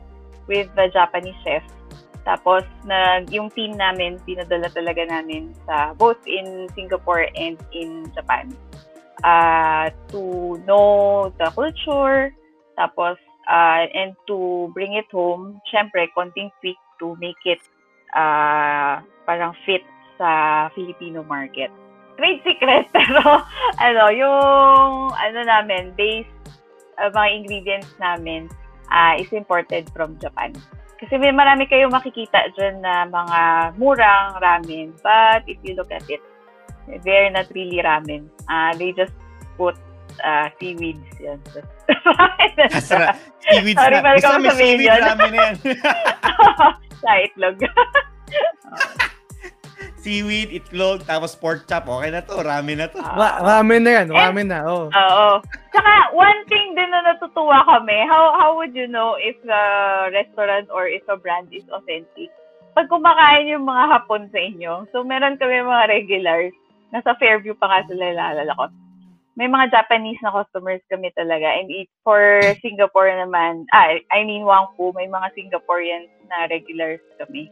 with 0.48 0.68
the 0.76 0.92
Japanese 0.92 1.38
chef. 1.44 1.64
Tapos, 2.26 2.66
nag, 2.84 3.30
yung 3.30 3.54
team 3.54 3.78
namin, 3.78 4.18
pinadala 4.26 4.68
talaga 4.74 5.06
namin 5.06 5.54
sa 5.70 5.94
both 5.94 6.20
in 6.26 6.68
Singapore 6.74 7.30
and 7.38 7.62
in 7.72 8.10
Japan. 8.18 8.50
Uh, 9.24 9.90
to 10.12 10.58
know 10.68 11.32
the 11.40 11.48
culture, 11.56 12.34
tapos, 12.78 13.16
uh, 13.48 13.86
and 13.94 14.14
to 14.28 14.70
bring 14.74 14.94
it 14.98 15.08
home, 15.14 15.62
syempre, 15.70 16.06
konting 16.18 16.52
tweak 16.60 16.78
to 17.00 17.16
make 17.18 17.40
it 17.46 17.62
uh, 18.14 19.00
parang 19.26 19.54
fit 19.66 19.82
sa 20.18 20.68
Filipino 20.74 21.24
market. 21.24 21.72
Trade 22.16 22.42
secret, 22.48 22.86
pero 22.96 23.44
ano, 23.80 24.04
yung 24.12 25.12
ano 25.12 25.40
namin, 25.44 25.92
base 26.00 26.30
uh, 27.00 27.12
mga 27.12 27.30
ingredients 27.44 27.92
namin 28.00 28.48
uh, 28.92 29.20
is 29.20 29.30
imported 29.36 29.90
from 29.92 30.16
Japan. 30.20 30.56
Kasi 30.96 31.20
may 31.20 31.36
marami 31.36 31.68
kayong 31.68 31.92
makikita 31.92 32.56
dyan 32.56 32.80
na 32.80 33.04
mga 33.04 33.40
murang 33.76 34.40
ramen. 34.40 34.96
But 35.04 35.44
if 35.44 35.60
you 35.60 35.76
look 35.76 35.92
at 35.92 36.08
it, 36.08 36.24
they're 37.04 37.30
not 37.30 37.52
really 37.52 37.84
ramen. 37.84 38.32
Uh, 38.48 38.72
they 38.80 38.96
just 38.96 39.12
put 39.60 39.76
uh, 40.24 40.48
seaweeds. 40.56 41.04
Yan. 41.20 41.40
Masarap. 42.72 43.20
Seaweed 43.46 43.78
Sorry, 43.78 44.02
na. 44.02 44.18
ako 44.18 44.40
may 44.42 44.50
sabihin 44.50 44.56
seaweed 44.58 44.90
yun. 44.90 45.02
ramen 45.04 45.30
na 45.30 45.38
yan. 45.38 45.56
sa 47.04 47.12
itlog. 47.22 47.58
Seaweed, 50.06 50.54
itlog, 50.54 51.02
tapos 51.10 51.34
pork 51.34 51.66
chop. 51.66 51.90
Okay 51.90 52.14
na 52.14 52.22
to. 52.22 52.38
Ramen 52.38 52.78
na 52.78 52.86
to. 52.94 53.02
Ra- 53.02 53.42
ramen 53.42 53.82
na 53.82 53.92
yan, 53.98 54.08
ramen 54.14 54.48
na, 54.54 54.62
oh. 54.70 54.86
Oo. 54.94 55.30
Saka, 55.74 56.14
one 56.14 56.46
thing 56.46 56.78
din 56.78 56.94
na 56.94 57.02
natutuwa 57.02 57.66
kami, 57.66 58.06
how 58.06 58.38
how 58.38 58.54
would 58.54 58.78
you 58.78 58.86
know 58.86 59.18
if 59.18 59.34
a 59.50 59.64
restaurant 60.14 60.70
or 60.70 60.86
if 60.86 61.02
a 61.10 61.18
brand 61.18 61.50
is 61.50 61.66
authentic? 61.74 62.30
Pag 62.78 62.86
kumakain 62.94 63.50
yung 63.50 63.66
mga 63.66 63.98
hapon 63.98 64.30
sa 64.30 64.38
inyo, 64.38 64.86
so 64.94 65.02
meron 65.02 65.42
kami 65.42 65.66
mga 65.66 65.90
regulars, 65.90 66.54
nasa 66.94 67.18
Fairview 67.18 67.58
pa 67.58 67.66
nga 67.66 67.82
sila 67.90 68.14
lalala 68.14 68.54
ko. 68.54 68.70
May 69.36 69.52
mga 69.52 69.68
Japanese 69.74 70.22
na 70.24 70.32
customers 70.32 70.80
kami 70.88 71.12
talaga. 71.12 71.44
And 71.44 71.68
it, 71.68 71.92
for 72.08 72.40
Singapore 72.64 73.12
naman, 73.12 73.68
ah, 73.76 74.00
I 74.16 74.24
mean 74.24 74.48
Wangfu, 74.48 74.96
may 74.96 75.12
mga 75.12 75.28
Singaporeans 75.36 76.08
na 76.32 76.48
regulars 76.48 77.04
kami. 77.20 77.52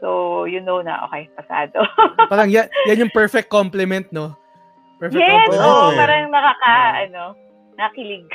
So, 0.00 0.44
you 0.44 0.60
know 0.60 0.80
na, 0.80 1.04
okay, 1.06 1.28
pasado. 1.36 1.84
Parang 2.32 2.48
yan, 2.48 2.66
yan 2.88 3.06
yung 3.06 3.12
perfect 3.12 3.52
compliment, 3.52 4.08
no? 4.10 4.32
Perfect 4.96 5.20
yes, 5.20 5.48
compliment. 5.48 5.64
Oh. 5.64 5.92
parang 5.96 6.24
nakaka, 6.28 6.76
ano, 7.08 7.22
nakilig. 7.76 8.24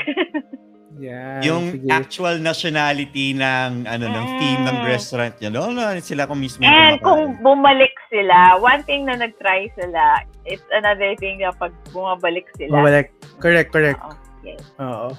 Yan, 0.96 1.44
yung 1.44 1.64
sige. 1.76 1.92
actual 1.92 2.40
nationality 2.40 3.36
ng 3.36 3.84
ano 3.84 4.06
ng 4.08 4.26
Mm. 4.32 4.38
theme 4.40 4.62
ng 4.64 4.78
restaurant 4.88 5.36
niya. 5.44 5.52
No, 5.52 5.68
no, 5.68 5.84
sila 6.00 6.24
kung 6.24 6.40
mismo 6.40 6.64
And 6.64 6.72
kumakain. 6.72 7.04
kung 7.04 7.22
bumalik 7.44 7.92
sila, 8.08 8.56
one 8.56 8.80
thing 8.88 9.04
na 9.04 9.20
nag-try 9.20 9.68
sila, 9.76 10.24
it's 10.48 10.64
another 10.72 11.12
thing 11.20 11.44
na 11.44 11.52
pag 11.52 11.76
bumabalik 11.92 12.48
sila. 12.56 12.80
Mabalik. 12.80 13.12
Correct, 13.44 13.76
correct. 13.76 14.00
Oo, 14.00 14.16
yes. 14.48 14.64
Oo. 14.80 15.12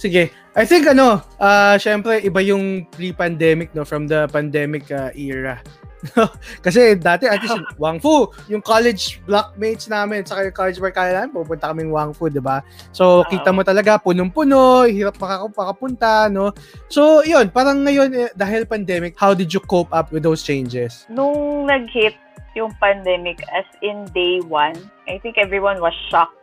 Sige. 0.00 0.32
I 0.56 0.64
think 0.64 0.88
ano, 0.88 1.20
ah 1.36 1.76
syempre 1.76 2.24
iba 2.24 2.40
yung 2.40 2.88
pre-pandemic 2.88 3.76
no 3.76 3.84
from 3.84 4.08
the 4.08 4.24
pandemic 4.32 4.88
ah, 4.88 5.12
era. 5.12 5.60
Kasi 6.64 6.96
dati 6.96 7.28
at 7.28 7.44
least 7.44 7.60
Wang 7.82 8.00
Fu, 8.00 8.32
yung 8.48 8.64
college 8.64 9.20
blockmates 9.28 9.92
namin 9.92 10.24
sa 10.24 10.40
yung 10.40 10.56
college 10.56 10.80
barkada 10.80 11.12
namin, 11.12 11.44
pupunta 11.44 11.68
kaming 11.68 11.92
Wang 11.92 12.16
Fu, 12.16 12.32
'di 12.32 12.40
ba? 12.40 12.64
So 12.96 13.20
Oo. 13.20 13.28
kita 13.28 13.52
mo 13.52 13.60
talaga 13.60 14.00
punong-puno, 14.00 14.88
hirap 14.88 15.20
makaka- 15.20 15.52
makapunta, 15.52 16.32
no? 16.32 16.56
So, 16.88 17.20
'yun, 17.20 17.52
parang 17.52 17.84
ngayon 17.84 18.08
eh, 18.16 18.32
dahil 18.32 18.64
pandemic, 18.64 19.20
how 19.20 19.36
did 19.36 19.52
you 19.52 19.60
cope 19.60 19.92
up 19.92 20.08
with 20.08 20.24
those 20.24 20.40
changes? 20.40 21.04
Nung 21.12 21.68
nag-hit 21.68 22.16
yung 22.56 22.72
pandemic 22.80 23.44
as 23.52 23.68
in 23.84 24.08
day 24.16 24.40
one, 24.48 24.74
I 25.04 25.20
think 25.20 25.36
everyone 25.36 25.84
was 25.84 25.94
shocked. 26.08 26.39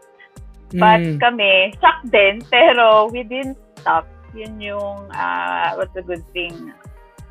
But 0.76 1.00
Mm. 1.00 1.20
kami, 1.24 1.72
shocked 1.80 2.12
din, 2.12 2.44
pero 2.54 3.08
we 3.08 3.24
didn't 3.24 3.56
stop. 3.80 4.04
Yun 4.36 4.60
yung, 4.60 5.08
ah, 5.16 5.72
what's 5.80 5.96
a 5.96 6.04
good 6.04 6.24
thing 6.36 6.54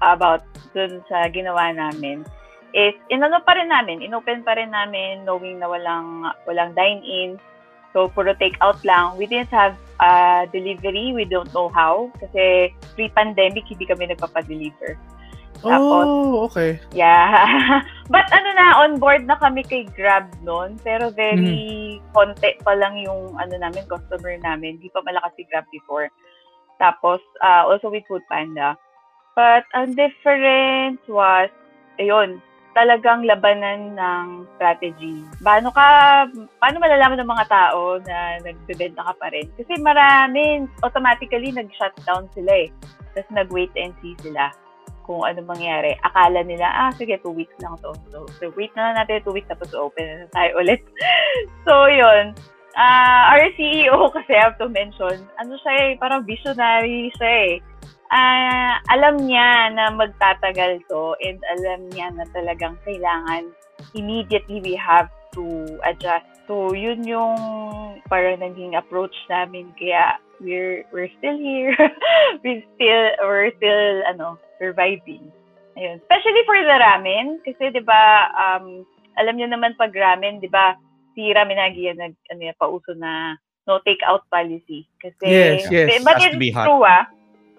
about 0.00 0.44
dun 0.76 1.00
sa 1.08 1.28
ginawa 1.32 1.72
namin 1.72 2.24
is 2.76 2.92
inano 3.08 3.40
pa 3.40 3.56
rin 3.56 3.72
namin, 3.72 4.04
inopen 4.04 4.44
pa 4.44 4.52
rin 4.52 4.68
namin 4.68 5.24
knowing 5.24 5.56
na 5.56 5.68
walang 5.68 6.28
walang 6.44 6.76
dine-in. 6.76 7.40
So, 7.96 8.12
puro 8.12 8.36
take 8.36 8.60
out 8.60 8.76
lang. 8.84 9.16
We 9.16 9.24
didn't 9.24 9.48
have 9.48 9.72
uh, 10.04 10.44
delivery. 10.52 11.16
We 11.16 11.24
don't 11.24 11.48
know 11.56 11.72
how. 11.72 12.12
Kasi 12.20 12.76
pre-pandemic, 12.92 13.64
hindi 13.72 13.88
kami 13.88 14.12
nagpapadeliver. 14.12 15.00
Tapos, 15.62 16.04
Oh, 16.04 16.46
okay. 16.50 16.80
Yeah. 16.92 17.80
But 18.12 18.28
ano 18.32 18.48
na, 18.54 18.66
on 18.84 19.00
board 19.00 19.24
na 19.24 19.38
kami 19.40 19.64
kay 19.64 19.88
Grab 19.96 20.28
noon. 20.44 20.76
Pero 20.84 21.10
very 21.14 21.98
konti 22.12 22.58
pa 22.62 22.76
lang 22.76 23.00
yung 23.00 23.36
ano 23.40 23.54
namin, 23.56 23.88
customer 23.88 24.36
namin. 24.40 24.78
Hindi 24.80 24.92
pa 24.92 25.00
malakas 25.02 25.32
si 25.36 25.44
Grab 25.48 25.64
before. 25.72 26.12
Tapos, 26.76 27.20
uh, 27.40 27.64
also 27.64 27.88
with 27.88 28.04
Food 28.04 28.24
Panda. 28.28 28.76
But 29.36 29.64
ang 29.76 29.96
difference 29.96 31.00
was, 31.08 31.52
ayun, 32.00 32.40
talagang 32.76 33.24
labanan 33.24 33.96
ng 33.96 34.44
strategy. 34.56 35.24
Paano 35.40 35.72
ka, 35.72 35.88
paano 36.60 36.76
malalaman 36.76 37.20
ng 37.24 37.32
mga 37.32 37.48
tao 37.48 37.96
na 38.04 38.36
nagbebenta 38.44 39.00
ka 39.00 39.12
pa 39.16 39.32
rin? 39.32 39.48
Kasi 39.56 39.80
marami, 39.80 40.68
automatically 40.84 41.52
nag-shutdown 41.52 42.28
sila 42.36 42.68
eh. 42.68 42.68
Tapos 43.16 43.32
nag-wait 43.32 43.72
and 43.80 43.96
see 44.04 44.12
sila 44.20 44.52
kung 45.06 45.22
ano 45.22 45.40
mangyari. 45.46 45.94
Akala 46.02 46.42
nila, 46.42 46.66
ah, 46.66 46.90
sige, 46.92 47.16
two 47.22 47.32
weeks 47.32 47.54
lang 47.62 47.78
to. 47.80 47.94
So, 48.10 48.26
so 48.36 48.50
wait 48.58 48.74
na 48.74 48.90
lang 48.90 49.06
natin 49.06 49.22
two 49.22 49.32
weeks 49.32 49.48
tapos 49.48 49.70
open 49.72 50.04
na 50.04 50.28
tayo 50.34 50.50
ulit. 50.60 50.82
so, 51.62 51.86
yun. 51.86 52.34
Ah, 52.76 53.32
our 53.32 53.48
CEO 53.56 54.12
kasi 54.12 54.36
I 54.36 54.52
have 54.52 54.60
to 54.60 54.68
mention, 54.68 55.24
ano 55.40 55.56
siya 55.64 55.72
eh, 55.80 55.90
parang 55.96 56.28
visionary 56.28 57.08
siya 57.16 57.30
eh. 57.48 57.54
Ah, 58.12 58.82
alam 58.92 59.16
niya 59.24 59.72
na 59.72 59.94
magtatagal 59.94 60.84
to 60.90 61.16
and 61.24 61.40
alam 61.56 61.88
niya 61.90 62.12
na 62.12 62.28
talagang 62.36 62.76
kailangan 62.84 63.48
immediately 63.96 64.60
we 64.60 64.76
have 64.76 65.08
to 65.32 65.42
adjust. 65.88 66.35
So, 66.46 66.70
yun 66.72 67.02
yung 67.02 67.34
parang 68.06 68.38
naging 68.38 68.78
approach 68.78 69.14
namin. 69.26 69.74
Kaya, 69.74 70.22
we're, 70.38 70.86
we're 70.94 71.10
still 71.18 71.36
here. 71.38 71.74
we 72.46 72.62
still, 72.78 73.04
we're 73.26 73.50
still, 73.58 73.86
ano, 74.06 74.38
surviving. 74.62 75.30
Ayun. 75.76 75.98
Especially 76.00 76.42
for 76.46 76.56
the 76.56 76.76
ramen. 76.78 77.42
Kasi, 77.42 77.74
di 77.74 77.82
ba, 77.82 78.30
um, 78.38 78.86
alam 79.18 79.34
niyo 79.36 79.50
naman 79.50 79.74
pag 79.74 79.90
ramen, 79.90 80.38
di 80.38 80.48
ba, 80.48 80.78
si 81.16 81.32
Ramenagi 81.34 81.90
yan 81.90 81.98
nag, 81.98 82.14
ano 82.30 82.40
yan, 82.46 82.56
pauso 82.60 82.92
na 82.94 83.34
no 83.66 83.82
take-out 83.82 84.22
policy. 84.30 84.86
Kasi, 85.02 85.26
Yes, 85.26 85.66
yes. 85.66 85.98
But 86.06 86.22
Has 86.22 86.30
it's 86.30 86.34
to 86.36 86.40
be 86.40 86.54
hot. 86.54 86.70
true, 86.70 86.86
ah. 86.86 87.10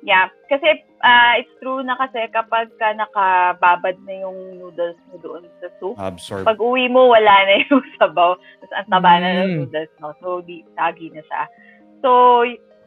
Yeah. 0.06 0.32
Kasi, 0.48 0.87
ah, 1.00 1.38
it's 1.38 1.52
true 1.62 1.82
na 1.82 1.94
kasi 1.96 2.26
kapag 2.32 2.74
ka 2.78 2.94
nakababad 2.94 3.96
na 4.06 4.14
yung 4.26 4.58
noodles 4.58 4.98
mo 5.10 5.22
doon 5.22 5.46
sa 5.62 5.70
soup, 5.78 5.98
absorb. 5.98 6.44
pag 6.44 6.58
uwi 6.58 6.90
mo, 6.90 7.12
wala 7.12 7.34
na 7.46 7.62
yung 7.66 7.84
sabaw. 8.02 8.34
Tapos 8.34 8.74
ang 8.74 8.90
taba 8.90 9.12
na 9.18 9.30
ng 9.44 9.50
Mm. 9.54 9.58
noodles, 9.62 9.92
no? 10.00 10.14
So, 10.20 10.42
di, 10.42 10.66
tagi 10.74 11.14
na 11.14 11.22
siya. 11.22 11.44
So, 12.02 12.42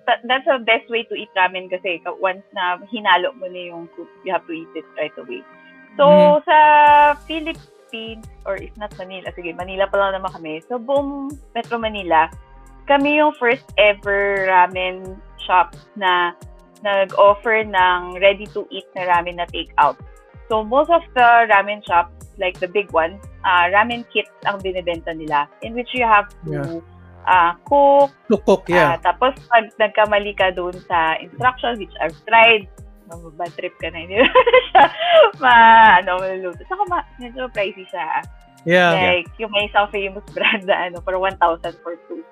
tha- 0.07 0.23
that's 0.27 0.47
the 0.47 0.59
best 0.63 0.91
way 0.91 1.07
to 1.07 1.15
eat 1.15 1.31
ramen 1.35 1.71
kasi 1.71 2.03
ka- 2.03 2.19
once 2.19 2.43
na 2.51 2.79
hinalo 2.91 3.31
mo 3.39 3.47
na 3.47 3.63
yung 3.71 3.87
soup, 3.95 4.11
you 4.27 4.35
have 4.35 4.45
to 4.47 4.55
eat 4.55 4.71
it 4.75 4.87
right 4.99 5.15
away. 5.17 5.43
So, 5.95 6.07
Mhm. 6.07 6.47
sa 6.47 6.59
Philippines, 7.27 8.27
or 8.47 8.55
if 8.55 8.71
not 8.77 8.91
Manila, 8.99 9.31
sige, 9.35 9.55
Manila 9.55 9.87
pa 9.87 9.99
lang 9.99 10.19
naman 10.19 10.31
kami. 10.31 10.63
So, 10.67 10.79
buong 10.79 11.31
Metro 11.55 11.79
Manila, 11.79 12.31
kami 12.87 13.19
yung 13.19 13.35
first 13.39 13.67
ever 13.79 14.51
ramen 14.51 15.15
shop 15.43 15.71
na 15.95 16.35
nag-offer 16.83 17.65
ng 17.65 18.21
ready-to-eat 18.21 18.87
na 18.97 19.09
ramen 19.09 19.37
na 19.37 19.47
take-out. 19.49 19.97
So, 20.49 20.65
most 20.65 20.91
of 20.91 21.03
the 21.15 21.47
ramen 21.47 21.85
shops, 21.87 22.13
like 22.41 22.59
the 22.59 22.67
big 22.67 22.91
ones, 22.91 23.21
uh, 23.45 23.71
ramen 23.71 24.03
kits 24.11 24.33
ang 24.49 24.59
binibenta 24.59 25.15
nila 25.15 25.47
in 25.63 25.77
which 25.77 25.93
you 25.95 26.03
have 26.03 26.27
to 26.49 26.51
Yeah. 26.51 26.81
uh, 27.29 27.53
cook. 27.69 28.11
To 28.33 28.37
cook, 28.43 28.65
yeah. 28.67 28.97
uh, 28.97 28.99
tapos, 28.99 29.37
pag 29.47 29.71
nagkamali 29.79 30.35
ka 30.35 30.51
doon 30.51 30.75
sa 30.89 31.15
instructions, 31.21 31.79
which 31.79 31.95
I've 32.03 32.17
tried, 32.27 32.67
bad 33.39 33.53
trip 33.59 33.75
ka 33.79 33.91
na, 33.91 34.07
hindi 34.07 34.19
siya 34.71 34.85
ma, 35.39 35.55
ano, 36.03 36.19
maluluto. 36.19 36.63
Saka 36.67 36.83
ma, 36.89 37.03
medyo 37.19 37.47
pricey 37.53 37.87
siya. 37.91 38.25
yeah. 38.67 38.91
Like, 38.95 39.31
yung 39.39 39.53
may 39.55 39.71
isang 39.71 39.87
famous 39.95 40.25
brand 40.35 40.67
na, 40.67 40.91
ano, 40.91 40.99
for 41.03 41.15
1,000 41.19 41.39
for 41.85 41.95
two. 42.11 42.23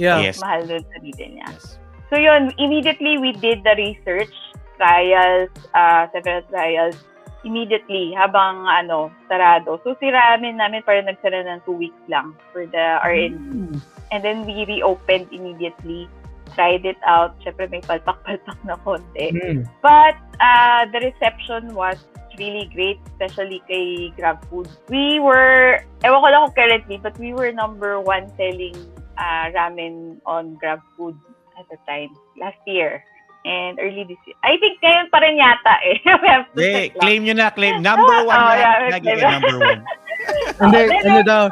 Yeah. 0.00 0.20
Yes. 0.24 0.40
Mahal 0.40 0.64
doon 0.64 0.84
sa 0.88 0.96
niya. 1.02 1.44
Yes. 1.44 1.76
So 2.10 2.18
yun, 2.18 2.50
immediately 2.58 3.18
we 3.18 3.32
did 3.32 3.62
the 3.62 3.78
research, 3.78 4.34
trials, 4.76 5.48
uh, 5.74 6.10
several 6.10 6.42
trials, 6.50 6.98
immediately 7.44 8.12
habang 8.18 8.66
ano, 8.66 9.14
sarado. 9.30 9.78
So 9.86 9.94
si 10.02 10.10
ramen 10.10 10.58
namin 10.58 10.82
parang 10.82 11.06
nagsara 11.06 11.46
ng 11.46 11.62
two 11.62 11.78
weeks 11.78 12.02
lang 12.10 12.34
for 12.50 12.66
the 12.66 12.98
R&D. 13.06 13.38
Mm. 13.38 13.78
And 14.10 14.20
then 14.26 14.42
we 14.42 14.66
reopened 14.66 15.30
immediately, 15.30 16.10
tried 16.58 16.82
it 16.82 16.98
out. 17.06 17.38
Syempre 17.46 17.70
may 17.70 17.80
palpak-palpak 17.86 18.58
na 18.66 18.74
konti. 18.82 19.30
Mm. 19.30 19.70
But 19.78 20.18
uh, 20.42 20.90
the 20.90 21.14
reception 21.14 21.78
was 21.78 21.94
really 22.42 22.66
great, 22.74 22.98
especially 23.14 23.62
kay 23.70 24.10
GrabFood. 24.18 24.66
We 24.90 25.22
were, 25.22 25.86
ewan 26.02 26.18
ko 26.18 26.26
lang 26.26 26.42
kung 26.50 26.56
currently, 26.58 26.98
but 26.98 27.14
we 27.22 27.38
were 27.38 27.54
number 27.54 28.02
one 28.02 28.26
selling 28.34 28.74
uh, 29.14 29.54
ramen 29.54 30.18
on 30.26 30.58
GrabFood 30.58 31.14
at 31.60 31.68
the 31.68 31.78
time, 31.84 32.10
last 32.34 32.58
year. 32.64 33.04
And 33.40 33.80
early 33.80 34.04
this 34.04 34.20
year. 34.28 34.36
I 34.44 34.60
think 34.60 34.84
ngayon 34.84 35.08
pa 35.08 35.16
rin 35.20 35.40
yata 35.40 35.74
eh. 35.80 35.96
We 36.20 36.28
have 36.28 36.44
to 36.44 36.60
Eh, 36.60 36.68
check 36.68 36.90
lang. 36.92 37.00
claim 37.00 37.20
nyo 37.24 37.34
na, 37.34 37.48
claim. 37.48 37.74
Number 37.80 38.20
one 38.28 38.36
Oh, 38.36 38.52
na. 38.52 38.60
yeah, 38.60 38.92
Lagi 38.92 39.08
ka 39.08 39.28
number 39.32 39.56
one. 39.56 39.80
And 40.60 40.68
then, 40.70 40.88
Pero 40.92 41.08
ano 41.08 41.20
daw, 41.24 41.42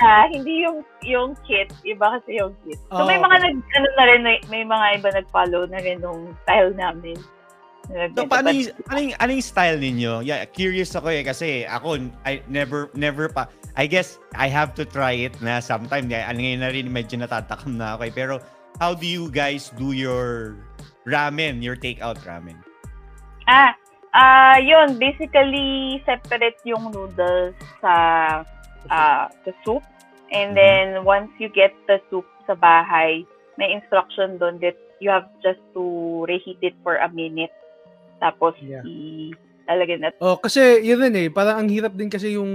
na, 0.00 0.08
hindi 0.32 0.64
yung 0.64 0.80
yung 1.04 1.30
kit, 1.44 1.68
iba 1.84 2.16
kasi 2.16 2.40
yung 2.40 2.56
kit. 2.64 2.80
So 2.88 3.04
may 3.04 3.20
Oh, 3.20 3.24
mga 3.28 3.36
nag 3.42 3.56
ano 3.60 3.88
na 3.92 4.04
rin 4.08 4.20
may, 4.24 4.36
may 4.48 4.64
mga 4.64 4.86
iba 4.96 5.08
nag-follow 5.12 5.68
na 5.68 5.76
rin 5.76 6.00
nung 6.00 6.32
style 6.40 6.72
namin. 6.72 7.20
Na 7.92 8.08
So, 8.16 8.24
paano 8.24 8.48
yung, 8.50 8.72
ano 8.88 8.98
yung, 8.98 9.14
ano 9.20 9.30
yung 9.30 9.44
style 9.44 9.76
ninyo? 9.76 10.24
Yeah, 10.24 10.40
curious 10.48 10.96
ako 10.96 11.12
eh 11.12 11.20
kasi 11.20 11.68
ako, 11.68 12.00
I 12.24 12.40
never, 12.48 12.88
never 12.96 13.28
pa, 13.28 13.46
I 13.76 13.84
guess 13.84 14.16
I 14.32 14.48
have 14.48 14.72
to 14.80 14.88
try 14.88 15.28
it 15.28 15.36
na 15.38 15.60
sometime. 15.60 16.08
Yeah, 16.08 16.24
ano 16.26 16.40
ngayon 16.40 16.62
na 16.64 16.72
rin, 16.72 16.88
medyo 16.88 17.20
natatakam 17.20 17.76
na 17.76 17.94
ako 17.94 18.08
eh. 18.08 18.14
Pero 18.16 18.34
how 18.80 18.94
do 18.94 19.06
you 19.06 19.30
guys 19.30 19.72
do 19.76 19.92
your 19.92 20.56
ramen, 21.08 21.62
your 21.62 21.76
takeout 21.76 22.20
ramen? 22.24 22.56
Ah, 23.48 23.72
ah, 24.12 24.56
yun, 24.58 24.98
basically 24.98 26.02
separate 26.04 26.58
yung 26.66 26.92
noodles 26.92 27.54
sa 27.80 27.94
ah 28.90 29.28
sa 29.44 29.50
soup. 29.64 29.82
And 30.34 30.52
Mhm. 30.52 30.58
then 30.58 30.86
once 31.06 31.30
you 31.38 31.46
get 31.48 31.72
the 31.86 32.02
soup 32.10 32.26
sa 32.46 32.58
bahay, 32.58 33.22
may 33.56 33.70
instruction 33.70 34.36
doon 34.42 34.58
that 34.60 34.74
you 34.98 35.08
have 35.08 35.30
just 35.40 35.62
to 35.74 35.82
reheat 36.26 36.58
it 36.62 36.74
for 36.82 36.98
a 36.98 37.08
minute. 37.08 37.52
Tapos 38.18 38.58
Yeah. 38.58 38.82
i 38.82 39.30
lalagyan 39.66 40.06
na 40.06 40.10
Oh, 40.22 40.38
kasi 40.38 40.82
yun 40.82 41.02
rin 41.02 41.14
eh, 41.18 41.28
parang 41.30 41.62
ang 41.66 41.68
hirap 41.70 41.94
din 41.94 42.10
kasi 42.10 42.34
yung 42.38 42.50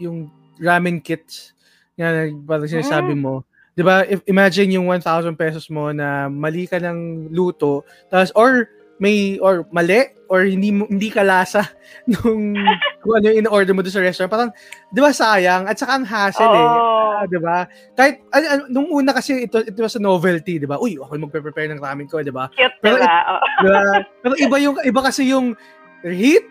yung 0.00 0.28
ramen 0.60 1.00
kits. 1.00 1.52
Yan, 1.96 2.44
parang 2.44 2.68
sinasabi 2.68 3.16
Mm. 3.16 3.22
mo. 3.24 3.34
'Di 3.76 3.82
ba? 3.84 4.02
If 4.08 4.24
imagine 4.24 4.72
yung 4.72 4.88
1,000 4.88 5.36
pesos 5.36 5.68
mo 5.68 5.92
na 5.92 6.32
mali 6.32 6.64
ka 6.64 6.80
ng 6.80 7.28
luto, 7.28 7.84
tapos 8.08 8.32
or 8.32 8.72
may 8.96 9.36
or 9.44 9.68
mali 9.68 10.08
or 10.32 10.48
hindi 10.48 10.72
hindi 10.72 11.12
kalasa 11.12 11.60
nung 12.10 12.56
kung 13.04 13.12
ano 13.20 13.24
yung 13.28 13.44
in-order 13.44 13.76
mo 13.76 13.84
doon 13.84 13.92
sa 13.92 14.00
restaurant. 14.00 14.32
Parang 14.32 14.50
'di 14.88 15.00
ba 15.04 15.12
sayang 15.12 15.68
at 15.68 15.76
saka 15.76 16.00
ang 16.00 16.08
hassle 16.08 16.48
eh. 16.48 16.64
Oo. 16.64 17.20
Ah, 17.20 17.24
'di 17.28 17.38
ba? 17.40 17.68
Kahit 17.92 18.24
ano, 18.32 18.44
ano, 18.48 18.62
nung 18.72 18.88
una 18.88 19.12
kasi 19.12 19.44
ito 19.44 19.60
ito 19.60 19.76
was 19.84 19.96
a 19.96 20.00
novelty, 20.00 20.56
'di 20.56 20.64
ba? 20.64 20.80
Uy, 20.80 20.96
ako 20.96 21.12
yung 21.12 21.24
magpe-prepare 21.28 21.68
ng 21.76 21.80
ramen 21.84 22.08
ko, 22.08 22.24
'di 22.24 22.32
ba? 22.32 22.48
Pero 22.80 22.96
diba? 22.96 23.12
Oo. 23.28 23.46
Diba? 23.60 23.80
Pero 24.24 24.34
iba 24.40 24.56
yung 24.56 24.76
iba 24.80 25.00
kasi 25.04 25.28
yung 25.28 25.52
heat, 26.00 26.48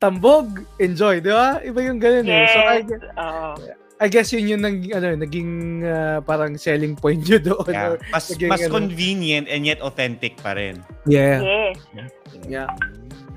tambog, 0.00 0.48
enjoy, 0.80 1.20
'di 1.20 1.32
ba? 1.36 1.60
Iba 1.60 1.80
yung 1.84 2.00
ganun 2.00 2.24
eh. 2.32 2.48
So 2.48 2.58
I, 2.64 2.80
Yes. 3.60 3.81
I 4.02 4.10
guess 4.10 4.34
yun 4.34 4.50
yung 4.50 4.62
nag, 4.66 4.82
ano, 4.90 5.14
naging 5.14 5.50
ah, 5.86 6.18
parang 6.18 6.58
selling 6.58 6.98
point 6.98 7.22
nyo 7.22 7.38
doon. 7.38 7.70
Yeah. 7.70 7.94
or- 7.94 8.02
Mas, 8.10 8.26
naging 8.34 8.50
mas 8.50 8.62
ano. 8.66 8.74
convenient 8.74 9.46
and 9.46 9.62
yet 9.62 9.78
authentic 9.78 10.34
pa 10.42 10.58
rin. 10.58 10.82
Yeah. 11.06 11.38
Yes. 11.94 12.10
Yeah. 12.50 12.66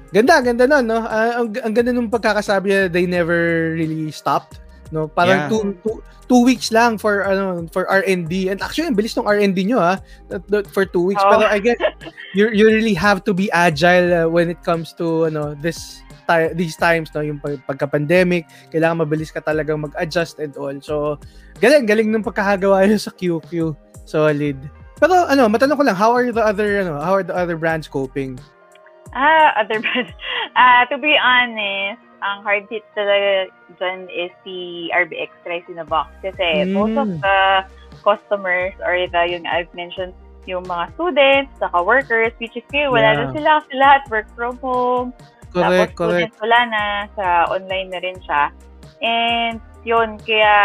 Ganda, 0.10 0.42
ganda 0.42 0.66
nun, 0.66 0.90
no? 0.90 1.06
Ah, 1.06 1.38
ang, 1.44 1.54
ang 1.62 1.74
ganda 1.76 1.94
nung 1.94 2.10
pagkakasabi 2.10 2.68
na 2.74 2.80
they 2.90 3.06
never 3.06 3.74
really 3.78 4.10
stopped. 4.10 4.58
No? 4.90 5.06
Parang 5.06 5.46
Yeah. 5.46 5.50
two, 5.54 5.78
two, 5.86 6.02
two 6.26 6.42
weeks 6.42 6.74
lang 6.74 6.98
for 6.98 7.22
ano 7.22 7.70
for 7.70 7.86
R&D. 7.86 8.50
And 8.50 8.58
actually, 8.62 8.90
ang 8.90 8.98
bilis 8.98 9.14
ng 9.14 9.28
R&D 9.30 9.70
nyo, 9.70 9.78
ha? 9.78 10.02
For 10.74 10.90
two 10.90 11.14
weeks. 11.14 11.22
Oh. 11.22 11.30
Pero 11.30 11.46
I 11.46 11.62
guess, 11.62 11.78
you, 12.38 12.50
you 12.50 12.66
really 12.66 12.98
have 12.98 13.22
to 13.30 13.34
be 13.38 13.52
agile 13.54 14.26
uh, 14.26 14.26
when 14.26 14.50
it 14.50 14.62
comes 14.66 14.94
to, 14.98 15.30
ano, 15.30 15.54
this 15.62 16.02
ti- 16.26 16.54
these 16.54 16.76
times, 16.76 17.14
no? 17.14 17.22
Yung 17.22 17.38
pag- 17.38 17.62
pagka-pandemic, 17.66 18.44
kailangan 18.70 19.06
mabilis 19.06 19.30
ka 19.30 19.40
talagang 19.40 19.80
mag-adjust 19.80 20.38
and 20.38 20.54
all. 20.58 20.74
So, 20.82 21.22
galing, 21.58 21.86
galing 21.86 22.10
nung 22.10 22.26
pagkakagawa 22.26 22.86
nyo 22.86 22.98
sa 22.98 23.10
QQ. 23.10 23.74
Solid. 24.04 24.58
Pero 24.96 25.14
ano, 25.26 25.46
matanong 25.46 25.76
ko 25.76 25.84
lang, 25.84 25.98
how 25.98 26.12
are 26.12 26.32
the 26.32 26.40
other, 26.40 26.82
ano, 26.82 26.98
how 27.00 27.12
are 27.12 27.26
the 27.26 27.36
other 27.36 27.56
brands 27.56 27.86
coping? 27.86 28.38
Ah, 29.12 29.56
other 29.56 29.80
brands. 29.80 30.12
Ah, 30.56 30.88
to 30.88 30.96
be 30.96 31.12
honest, 31.20 32.00
ang 32.24 32.40
hard 32.40 32.64
hit 32.72 32.80
talaga 32.96 33.52
dyan 33.76 34.08
is 34.08 34.32
si 34.48 34.88
RBX 34.96 35.36
Rice 35.44 35.68
in 35.68 35.80
a 35.80 35.84
Box. 35.84 36.16
Kasi 36.24 36.64
Mm. 36.64 36.72
most 36.72 36.96
of 36.96 37.12
the 37.12 37.40
customers 38.08 38.72
or 38.80 38.96
the, 38.96 39.22
yung 39.28 39.44
I've 39.44 39.68
mentioned, 39.76 40.16
yung 40.48 40.64
mga 40.64 40.96
students, 40.96 41.52
saka 41.60 41.84
workers, 41.84 42.32
which 42.40 42.56
is 42.56 42.64
few, 42.72 42.88
wala 42.88 43.04
Yeah. 43.04 43.20
na 43.20 43.26
sila 43.36 43.50
kasi 43.60 43.74
lahat 43.76 44.02
work 44.08 44.28
from 44.32 44.56
home. 44.64 45.12
Correct, 45.56 45.96
Tapos 45.96 46.12
correct. 46.12 46.36
students 46.36 46.44
wala 46.44 46.60
na, 46.68 46.84
sa 47.16 47.26
online 47.48 47.88
na 47.96 48.00
rin 48.04 48.18
siya. 48.20 48.44
And 49.00 49.64
yun, 49.88 50.20
kaya 50.20 50.56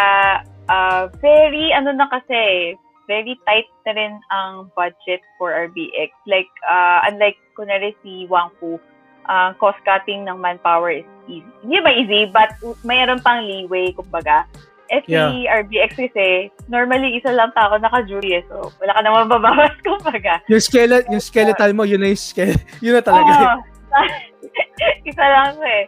ah, 0.66 1.06
very, 1.23 1.70
ano 1.70 1.94
na 1.94 2.11
kasi, 2.11 2.75
very 3.11 3.35
tight 3.42 3.66
na 3.87 3.92
rin 3.99 4.14
ang 4.30 4.70
budget 4.78 5.18
for 5.35 5.50
RBX. 5.50 6.14
Like, 6.30 6.50
uh, 6.66 7.02
unlike, 7.11 7.35
kunwari 7.59 7.90
si 8.06 8.30
Wang 8.30 8.54
Fu, 8.62 8.78
uh, 9.26 9.50
cost-cutting 9.59 10.30
ng 10.30 10.38
manpower 10.38 11.02
is 11.02 11.09
easy. 11.26 11.50
Hindi 11.66 11.78
ba 11.82 11.90
easy, 11.90 12.20
but 12.30 12.54
mayroon 12.87 13.18
pang 13.18 13.42
leeway, 13.42 13.90
kumbaga. 13.90 14.47
Eh, 14.90 15.02
si 15.06 15.14
Yeah. 15.14 15.62
RBX 15.62 15.99
kasi, 15.99 16.50
normally, 16.70 17.18
isa 17.18 17.35
lang 17.35 17.50
tao 17.54 17.75
naka-jury 17.78 18.38
eh, 18.38 18.44
so 18.47 18.70
wala 18.78 18.94
ka 18.94 19.02
naman 19.02 19.26
babawas, 19.26 19.75
kumbaga. 19.87 20.38
Yung 20.47 20.62
skeletal, 20.62 21.11
yung 21.11 21.23
skeletal 21.23 21.70
mo, 21.75 21.82
yun 21.82 21.99
na 22.02 22.14
yung 22.14 22.18
skeletal. 22.18 22.62
Yun 22.87 22.94
na 22.94 23.02
talaga. 23.02 23.32
Oo. 23.35 23.59
isa 25.11 25.25
lang 25.25 25.57
siya 25.57 25.71
eh. 25.83 25.87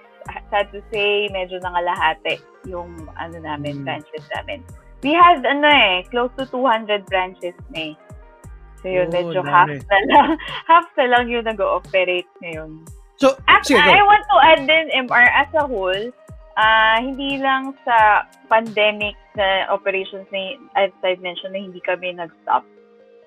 Sad 0.49 0.71
to 0.71 0.79
say, 0.95 1.27
medyo 1.35 1.59
nangalahati 1.59 2.39
yung 2.71 2.95
ano 3.19 3.37
namin, 3.43 3.83
Mm. 3.83 3.85
branches 3.85 4.25
namin. 4.39 4.63
We 5.03 5.11
had 5.11 5.43
ano 5.43 5.67
eh, 5.67 6.07
close 6.15 6.31
to 6.39 6.47
200 6.47 7.07
branches 7.11 7.59
na 7.75 7.91
eh. 7.91 7.95
So 8.83 8.91
yun, 8.91 9.11
Oh, 9.11 9.15
medyo 9.15 9.41
half 9.43 9.71
na 9.71 9.99
lang, 10.11 10.29
half 10.71 10.87
na 10.95 11.07
lang 11.11 11.27
yung 11.27 11.47
nag-ooperate 11.47 12.31
ngayon. 12.43 12.87
So, 13.19 13.39
At 13.47 13.63
sige, 13.67 13.79
I 13.79 14.03
want 14.03 14.27
to 14.27 14.37
add 14.43 14.63
din, 14.67 14.91
MR, 15.07 15.27
as 15.31 15.51
a 15.55 15.67
whole, 15.67 16.11
ah 16.59 16.99
hindi 17.01 17.39
lang 17.39 17.73
sa 17.87 18.27
pandemic 18.51 19.15
na 19.39 19.65
operations 19.73 20.27
na, 20.35 20.59
as 20.77 20.93
I've 21.01 21.23
mentioned, 21.23 21.55
na 21.57 21.63
hindi 21.65 21.81
kami 21.81 22.13
nag-stop. 22.13 22.67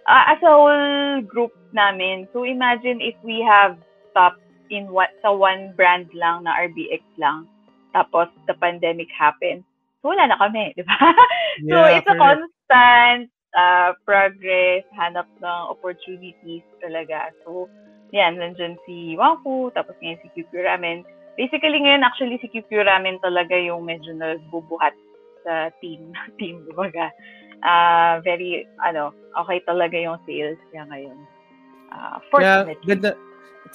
Ah, 0.06 0.36
as 0.36 0.40
a 0.46 0.52
whole 0.54 1.24
group 1.26 1.56
namin, 1.74 2.30
so 2.30 2.46
imagine 2.46 3.02
if 3.02 3.18
we 3.26 3.42
have 3.42 3.74
stopped 4.14 4.45
in 4.70 4.90
what 4.90 5.14
sa 5.22 5.34
one 5.34 5.74
brand 5.78 6.10
lang 6.14 6.46
na 6.46 6.54
RBX 6.56 7.02
lang, 7.18 7.48
tapos 7.94 8.30
the 8.50 8.56
pandemic 8.58 9.08
happened. 9.14 9.64
So 10.02 10.14
wala 10.14 10.30
na 10.30 10.38
kami, 10.38 10.74
di 10.78 10.84
ba? 10.86 10.98
so 11.70 11.78
Yeah, 11.86 11.98
it's 11.98 12.10
a 12.10 12.18
constant 12.18 13.34
uh, 13.56 13.96
progress, 14.04 14.84
hanap 14.94 15.26
ng 15.40 15.62
opportunities 15.72 16.62
talaga. 16.84 17.32
So, 17.42 17.72
yan, 18.12 18.38
nandyan 18.38 18.78
si 18.86 19.16
Wangfu, 19.18 19.72
tapos 19.74 19.96
ngayon 20.04 20.22
si 20.22 20.28
QQ 20.36 20.52
Ramen. 20.62 21.02
Basically 21.40 21.82
ngayon, 21.82 22.06
actually, 22.06 22.38
si 22.40 22.52
QQ 22.52 22.86
Ramen 22.86 23.18
talaga 23.24 23.56
yung 23.58 23.88
medyo 23.88 24.14
nagbubuhat 24.14 24.94
sa 25.48 25.72
team. 25.80 26.14
team, 26.40 26.64
kumbaga. 26.70 27.10
Ah, 27.66 28.20
very, 28.22 28.68
ano, 28.84 29.16
okay 29.34 29.64
talaga 29.64 29.98
yung 29.98 30.20
sales 30.28 30.60
niya 30.70 30.86
ngayon. 30.92 31.18
Yeah, 31.96 32.20
fortunately. 32.28 32.84
ganda. 32.84 33.12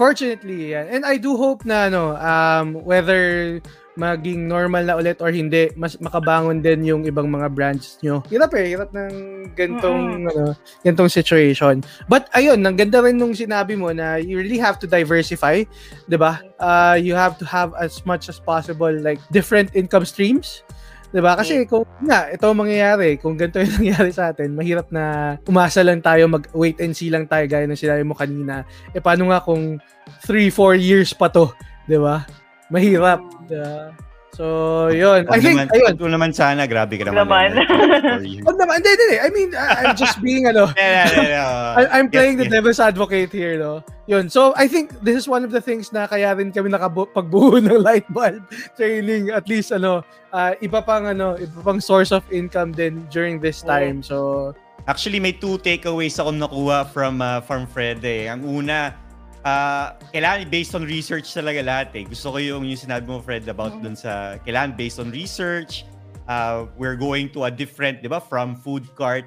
Fortunately, 0.01 0.73
yeah. 0.73 0.89
And 0.89 1.05
I 1.05 1.21
do 1.21 1.37
hope 1.37 1.69
na 1.69 1.93
ano, 1.93 2.17
um, 2.17 2.81
whether 2.89 3.61
maging 4.01 4.49
normal 4.49 4.81
na 4.81 4.97
ulit 4.97 5.21
or 5.21 5.29
hindi, 5.29 5.69
mas 5.77 6.01
makabangon 6.01 6.65
din 6.65 6.89
yung 6.89 7.03
ibang 7.05 7.29
mga 7.29 7.53
brands 7.53 8.01
nyo. 8.01 8.25
Hirap 8.33 8.57
eh, 8.57 8.73
hirap 8.73 8.89
ng 8.97 9.13
gantong, 9.53 10.25
ano, 10.25 10.57
gantong 10.81 11.13
situation. 11.13 11.85
But 12.09 12.33
ayun, 12.33 12.65
ang 12.65 12.81
ganda 12.81 13.05
rin 13.05 13.21
nung 13.21 13.37
sinabi 13.37 13.77
mo 13.77 13.93
na 13.93 14.17
you 14.17 14.41
really 14.41 14.57
have 14.57 14.81
to 14.81 14.89
diversify, 14.89 15.69
'di 16.09 16.17
ba? 16.17 16.41
Uh, 16.57 16.97
you 16.97 17.13
have 17.13 17.37
to 17.37 17.45
have 17.45 17.77
as 17.77 18.01
much 18.09 18.33
as 18.33 18.41
possible 18.41 18.91
like 19.05 19.21
different 19.29 19.69
income 19.77 20.09
streams. 20.09 20.65
'Di 21.11 21.21
ba? 21.23 21.35
Kasi 21.35 21.67
kung 21.67 21.83
nga 22.07 22.31
ito 22.31 22.47
ang 22.47 22.59
mangyayari, 22.59 23.19
kung 23.19 23.35
ganito 23.35 23.59
yung 23.59 23.75
nangyayari 23.83 24.11
sa 24.15 24.31
atin, 24.31 24.55
mahirap 24.55 24.89
na 24.95 25.37
umasa 25.47 25.83
lang 25.83 25.99
tayo, 26.03 26.31
mag 26.31 26.47
wait 26.55 26.79
and 26.79 26.95
see 26.95 27.11
lang 27.11 27.27
tayo 27.27 27.45
gaya 27.51 27.67
ng 27.67 27.79
sinabi 27.79 28.03
mo 28.07 28.15
kanina. 28.15 28.63
Eh 28.95 29.03
paano 29.03 29.31
nga 29.31 29.43
kung 29.43 29.79
3 30.27 30.51
4 30.55 30.79
years 30.79 31.11
pa 31.15 31.27
to, 31.27 31.51
'di 31.91 31.99
ba? 31.99 32.27
Mahirap. 32.71 33.21
Yeah. 33.51 34.10
So, 34.41 34.89
yun. 34.89 35.29
I 35.29 35.37
think, 35.37 35.61
naman, 35.61 35.69
ayun. 35.69 36.01
wag 36.01 36.13
naman 36.17 36.33
sana, 36.33 36.65
grabe 36.65 36.97
ka 36.97 37.05
naman. 37.05 37.29
Oh, 37.29 38.57
naman, 38.57 38.81
hindi, 38.81 38.89
hindi. 38.97 39.21
I 39.21 39.29
mean, 39.29 39.53
I- 39.53 39.85
I'm 39.85 39.93
just 39.93 40.17
being, 40.25 40.49
ano, 40.49 40.73
Yeah, 40.81 41.13
yeah, 41.13 41.29
yeah. 41.29 41.51
I- 41.77 42.01
I'm 42.01 42.09
playing 42.09 42.41
the 42.41 42.49
Yes, 42.49 42.57
devil's 42.57 42.81
advocate 42.81 43.29
here, 43.37 43.61
no? 43.61 43.85
Yun. 44.09 44.33
So, 44.33 44.57
I 44.57 44.65
think 44.65 44.97
this 45.05 45.13
is 45.21 45.29
one 45.29 45.45
of 45.45 45.53
the 45.53 45.61
things 45.61 45.93
na 45.93 46.09
kaya 46.09 46.33
rin 46.33 46.57
kami 46.57 46.73
nakapagbuo 46.73 47.61
ng 47.61 47.85
light 47.85 48.09
bulb 48.09 48.41
training. 48.81 49.29
At 49.29 49.45
least, 49.45 49.77
ano, 49.77 50.09
ah, 50.33 50.57
iba 50.65 50.81
pang, 50.81 51.05
ano, 51.05 51.37
iba 51.37 51.61
pang 51.61 51.77
source 51.77 52.09
of 52.09 52.25
income 52.33 52.73
din 52.73 53.05
during 53.13 53.45
this 53.45 53.61
time. 53.61 54.01
So, 54.01 54.57
Actually, 54.89 55.21
may 55.21 55.37
two 55.37 55.61
takeaways 55.61 56.17
akong 56.17 56.41
nakuha 56.41 56.89
from 56.89 57.21
uh, 57.21 57.45
from 57.45 57.69
Fred 57.69 58.01
eh. 58.01 58.33
Ang 58.33 58.49
una, 58.49 58.97
ah, 59.43 59.97
kailangan 60.13 60.49
based 60.49 60.75
on 60.75 60.85
research 60.85 61.33
talaga 61.33 61.61
lahat 61.65 61.89
eh. 61.97 62.05
Gusto 62.05 62.33
ko 62.35 62.39
yung, 62.39 62.65
yung 62.65 62.77
sinabi 62.79 63.07
mo, 63.09 63.21
Fred, 63.21 63.49
about 63.49 63.77
Mhm. 63.79 63.83
dun 63.83 63.97
sa, 63.97 64.37
kailangan 64.45 64.77
based 64.77 64.99
on 65.01 65.09
research. 65.11 65.85
Uh, 66.31 66.71
we're 66.79 66.95
going 66.95 67.27
to 67.33 67.43
a 67.45 67.51
different, 67.51 68.03
di 68.03 68.09
ba, 68.09 68.23
from 68.23 68.55
food 68.55 68.87
cart 68.95 69.27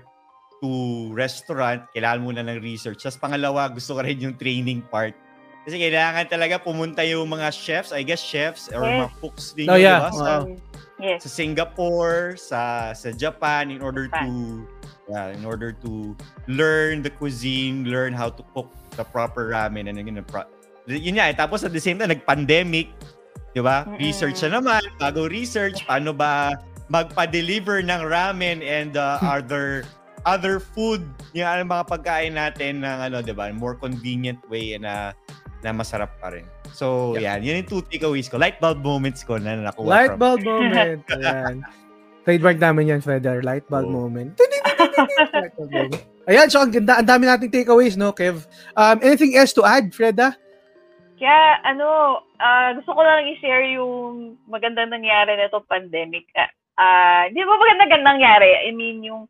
to 0.63 1.11
restaurant, 1.11 1.83
kailangan 1.91 2.23
muna 2.23 2.41
ng 2.47 2.63
research. 2.63 3.03
Tapos 3.03 3.19
pangalawa, 3.19 3.67
gusto 3.67 3.97
ko 3.97 3.99
rin 3.99 4.15
yung 4.21 4.39
training 4.39 4.79
part. 4.87 5.11
Kasi 5.67 5.75
kailangan 5.79 6.27
talaga 6.27 6.59
pumunta 6.59 7.03
yung 7.03 7.27
mga 7.27 7.51
chefs, 7.51 7.91
I 7.91 8.03
guess 8.03 8.19
chefs, 8.23 8.71
or 8.71 8.83
Yes. 8.83 8.95
mga 9.03 9.09
cooks 9.19 9.45
din 9.51 9.67
Oh, 9.67 9.75
yeah. 9.75 9.99
di 9.99 10.03
ba? 10.03 10.11
Sa, 10.11 10.23
Wow. 10.23 10.43
yes. 10.99 11.19
sa 11.23 11.29
Singapore, 11.31 12.35
sa 12.35 12.59
sa 12.95 13.09
Japan 13.11 13.71
in 13.71 13.79
order 13.83 14.07
to 14.07 14.15
Japan. 14.15 14.67
yeah, 15.11 15.27
in 15.35 15.43
order 15.43 15.71
to 15.75 16.15
learn 16.47 17.03
the 17.03 17.11
cuisine, 17.11 17.83
learn 17.87 18.11
how 18.15 18.27
to 18.31 18.43
cook 18.55 18.71
the 18.95 19.05
proper 19.05 19.51
ramen 19.51 19.89
and 19.89 19.97
yun, 19.97 20.21
pro- 20.25 20.49
yun 20.87 21.17
nga, 21.17 21.31
eh, 21.31 21.35
tapos 21.35 21.63
at 21.63 21.71
the 21.71 21.81
same 21.81 21.97
time 21.97 22.11
nag-pandemic, 22.11 22.91
'di 23.53 23.61
ba? 23.61 23.87
Mm-mm. 23.87 23.99
Research 24.01 24.41
na 24.45 24.59
naman, 24.59 24.81
bago 24.99 25.29
research 25.29 25.85
paano 25.87 26.11
ba 26.11 26.53
magpa-deliver 26.91 27.79
ng 27.81 28.01
ramen 28.05 28.59
and 28.61 28.99
uh, 28.99 29.17
other 29.35 29.87
other 30.23 30.59
food, 30.59 31.03
yung 31.35 31.47
ano, 31.47 31.61
mga 31.67 31.85
pagkain 31.87 32.33
natin 32.35 32.83
ng 32.83 32.97
ano, 33.09 33.17
'di 33.23 33.33
ba? 33.35 33.49
More 33.53 33.75
convenient 33.79 34.39
way 34.51 34.75
na 34.75 35.15
na 35.63 35.71
masarap 35.71 36.19
pa 36.19 36.35
rin. 36.35 36.43
So, 36.75 37.15
yan. 37.15 37.45
Yan 37.45 37.63
yung 37.63 37.69
two 37.69 37.81
takeaways 37.85 38.27
ko. 38.27 38.35
Light 38.41 38.59
bulb 38.59 38.83
moments 38.83 39.23
ko 39.23 39.39
na 39.39 39.55
nakuha 39.55 39.87
light 39.87 40.11
from 40.11 40.19
bulb 40.19 40.41
moment. 40.43 40.99
Ayan. 41.15 41.63
Trademark 42.27 42.57
namin 42.59 42.83
yan, 42.97 42.99
Feder. 42.99 43.39
Light 43.45 43.63
bulb 43.69 43.87
Oo. 43.87 44.09
moment. 44.09 44.35
Light 44.35 44.43
bulb 44.43 44.51
moment. 44.51 44.62
Ayan, 46.29 46.47
so 46.47 46.63
ang 46.63 46.71
ganda, 46.71 47.03
ang 47.03 47.07
dami 47.07 47.27
nating 47.27 47.51
takeaways, 47.51 47.99
no, 47.99 48.15
Kev? 48.15 48.47
Um, 48.79 48.97
anything 49.03 49.35
else 49.35 49.51
to 49.51 49.67
add, 49.67 49.91
Freda? 49.91 50.39
Kaya, 51.19 51.59
ano, 51.67 52.19
ah, 52.39 52.71
gusto 52.79 52.95
ko 52.95 53.01
lang 53.03 53.27
i-share 53.35 53.67
yung 53.75 54.35
magandang 54.47 54.91
nangyari 54.91 55.35
na 55.35 55.51
itong 55.51 55.67
pandemic. 55.67 56.27
Ah, 56.79 57.27
di 57.27 57.43
ba 57.43 57.53
magandang 57.59 58.07
nangyari? 58.07 58.55
I 58.67 58.71
mean, 58.71 59.03
yung 59.03 59.27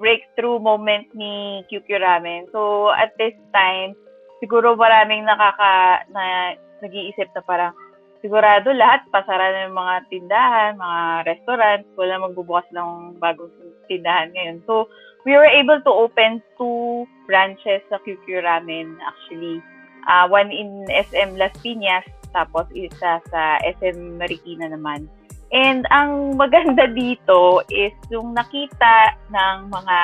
breakthrough 0.00 0.56
moment 0.56 1.12
ni 1.12 1.60
QQ 1.68 2.00
Ramen. 2.00 2.48
So, 2.56 2.88
at 2.96 3.12
this 3.20 3.36
time, 3.52 3.92
siguro 4.40 4.72
maraming 4.80 5.28
nakaka, 5.28 6.08
na, 6.08 6.56
nag-iisip 6.80 7.28
na 7.36 7.44
parang, 7.44 7.72
sigurado 8.20 8.72
lahat, 8.72 9.04
pasara 9.08 9.66
yung 9.66 9.76
mga 9.76 9.94
tindahan, 10.12 10.76
mga 10.76 11.00
restaurant, 11.26 11.82
wala 11.96 12.28
magbubukas 12.28 12.68
ng 12.72 13.16
bagong 13.20 13.52
tindahan 13.88 14.32
ngayon. 14.32 14.60
So, 14.68 14.88
we 15.24 15.36
were 15.36 15.48
able 15.48 15.80
to 15.84 15.92
open 15.92 16.40
two 16.56 17.04
branches 17.26 17.84
sa 17.88 18.00
QQ 18.04 18.44
Ramen 18.44 18.96
actually. 19.04 19.60
Uh, 20.08 20.24
one 20.28 20.48
in 20.48 20.88
SM 20.88 21.36
Las 21.36 21.52
Piñas, 21.60 22.04
tapos 22.32 22.64
isa 22.72 23.20
sa 23.28 23.42
SM 23.60 24.16
Marikina 24.16 24.72
naman. 24.72 25.08
And 25.50 25.84
ang 25.90 26.38
maganda 26.40 26.88
dito 26.96 27.60
is 27.68 27.92
yung 28.08 28.32
nakita 28.32 29.18
ng 29.28 29.68
mga, 29.68 29.96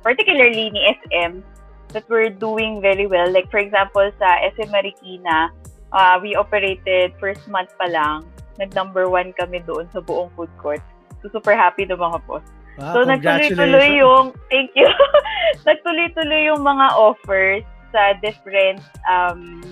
particularly 0.00 0.72
ni 0.72 0.80
SM, 1.04 1.44
that 1.92 2.08
we're 2.10 2.32
doing 2.32 2.80
very 2.80 3.06
well. 3.06 3.28
Like 3.30 3.50
for 3.52 3.60
example, 3.60 4.08
sa 4.18 4.28
SM 4.54 4.72
Marikina, 4.72 5.52
uh, 5.94 6.18
we 6.18 6.34
operated 6.34 7.14
first 7.22 7.46
month 7.46 7.70
pa 7.78 7.86
lang, 7.86 8.26
nag-number 8.58 9.06
one 9.06 9.30
kami 9.38 9.62
doon 9.62 9.86
sa 9.94 10.02
buong 10.02 10.28
food 10.34 10.50
court. 10.58 10.82
So 11.22 11.30
super 11.30 11.54
happy 11.54 11.86
na 11.86 11.96
mga 11.96 12.20
boss. 12.26 12.44
Wow, 12.74 12.90
so 12.90 12.98
nagtuloy-tuloy 13.06 14.02
yung, 14.02 14.34
thank 14.52 14.74
you, 14.74 14.90
nagtuloy-tuloy 15.68 16.50
yung 16.50 16.66
mga 16.66 16.86
offers 16.98 17.62
sa 17.94 18.18
different 18.18 18.82
um, 19.06 19.62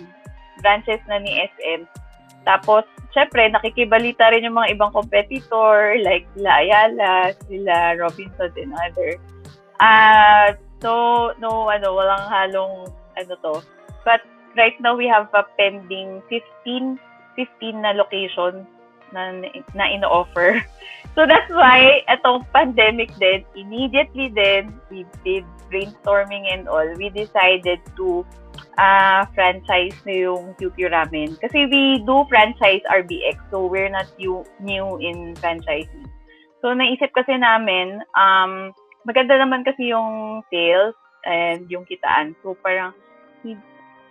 branches 0.62 1.02
na 1.10 1.18
ni 1.18 1.42
SM. 1.58 1.82
Tapos, 2.46 2.86
syempre, 3.10 3.50
nakikibalita 3.50 4.30
rin 4.30 4.46
yung 4.46 4.54
mga 4.54 4.78
ibang 4.78 4.94
competitor 4.94 5.98
like 6.02 6.26
sila 6.38 6.50
Ayala, 6.62 7.34
sila 7.46 7.98
Robinson 7.98 8.50
and 8.54 8.74
other. 8.78 9.18
Uh, 9.82 10.54
so, 10.78 10.90
no, 11.42 11.66
ano, 11.70 11.94
walang 11.94 12.22
halong, 12.30 12.74
ano 13.18 13.32
to. 13.42 13.54
But 14.06 14.22
right 14.56 14.76
now, 14.80 14.96
we 14.96 15.06
have 15.08 15.28
a 15.34 15.44
pending 15.56 16.22
15, 16.28 16.98
15 17.36 17.82
na 17.82 17.92
locations 17.92 18.66
na, 19.12 19.32
na 19.74 19.84
ino-offer. 19.88 20.60
So 21.12 21.28
that's 21.28 21.52
why, 21.52 22.00
itong 22.08 22.48
pandemic 22.56 23.12
din, 23.20 23.44
immediately 23.52 24.32
din, 24.32 24.72
we 24.88 25.04
did 25.20 25.44
brainstorming 25.68 26.48
and 26.48 26.64
all, 26.64 26.88
we 26.96 27.12
decided 27.12 27.84
to 28.00 28.24
uh, 28.80 29.28
franchise 29.36 29.92
na 30.08 30.24
yung 30.24 30.56
QQ 30.56 30.88
Ramen. 30.88 31.36
Kasi 31.36 31.68
we 31.68 32.00
do 32.08 32.24
franchise 32.32 32.80
RBX, 32.88 33.36
so 33.52 33.68
we're 33.68 33.92
not 33.92 34.08
new, 34.16 34.40
new 34.60 34.96
in 35.04 35.36
franchising. 35.36 36.08
So 36.64 36.72
naisip 36.72 37.12
kasi 37.12 37.36
namin, 37.36 38.00
um, 38.16 38.72
maganda 39.04 39.36
naman 39.36 39.68
kasi 39.68 39.92
yung 39.92 40.40
sales 40.48 40.96
and 41.26 41.68
yung 41.68 41.84
kitaan. 41.84 42.38
So 42.40 42.56
parang 42.62 42.96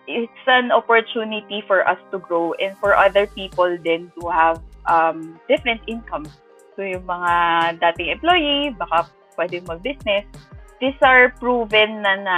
it's 0.07 0.45
an 0.47 0.71
opportunity 0.71 1.63
for 1.67 1.87
us 1.87 1.97
to 2.11 2.19
grow 2.19 2.53
and 2.57 2.77
for 2.77 2.95
other 2.95 3.27
people 3.27 3.77
then 3.83 4.11
to 4.19 4.29
have 4.29 4.61
um, 4.89 5.39
different 5.47 5.81
income. 5.87 6.25
So 6.75 6.81
yung 6.81 7.05
mga 7.05 7.33
dating 7.79 8.09
employee, 8.17 8.73
baka 8.77 9.09
pwede 9.37 9.61
mag-business, 9.67 10.25
these 10.81 10.97
are 11.05 11.29
proven 11.37 12.01
na 12.01 12.13
na 12.17 12.37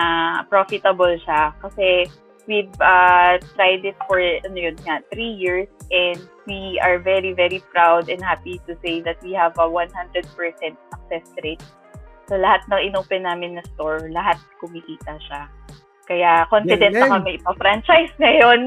profitable 0.52 1.16
siya 1.24 1.56
kasi 1.64 2.12
we've 2.44 2.76
uh, 2.84 3.40
tried 3.56 3.88
it 3.88 3.96
for 4.06 4.20
ano 4.20 4.58
yun 4.60 4.76
nga, 4.84 5.00
three 5.16 5.32
years 5.32 5.72
and 5.92 6.20
we 6.44 6.76
are 6.84 7.00
very 7.00 7.32
very 7.32 7.64
proud 7.72 8.12
and 8.12 8.20
happy 8.20 8.60
to 8.68 8.76
say 8.84 9.00
that 9.00 9.16
we 9.24 9.32
have 9.32 9.56
a 9.56 9.68
100% 9.68 9.88
success 10.28 11.28
rate. 11.40 11.64
So 12.28 12.36
lahat 12.36 12.68
ng 12.68 12.92
inopen 12.92 13.24
namin 13.24 13.60
na 13.60 13.64
store, 13.76 14.12
lahat 14.12 14.40
kumikita 14.60 15.16
siya. 15.24 15.48
Kaya 16.04 16.44
confident 16.52 16.92
Galing. 16.92 17.10
na 17.10 17.14
kami 17.20 17.30
ipa-franchise 17.40 18.14
ngayon. 18.20 18.60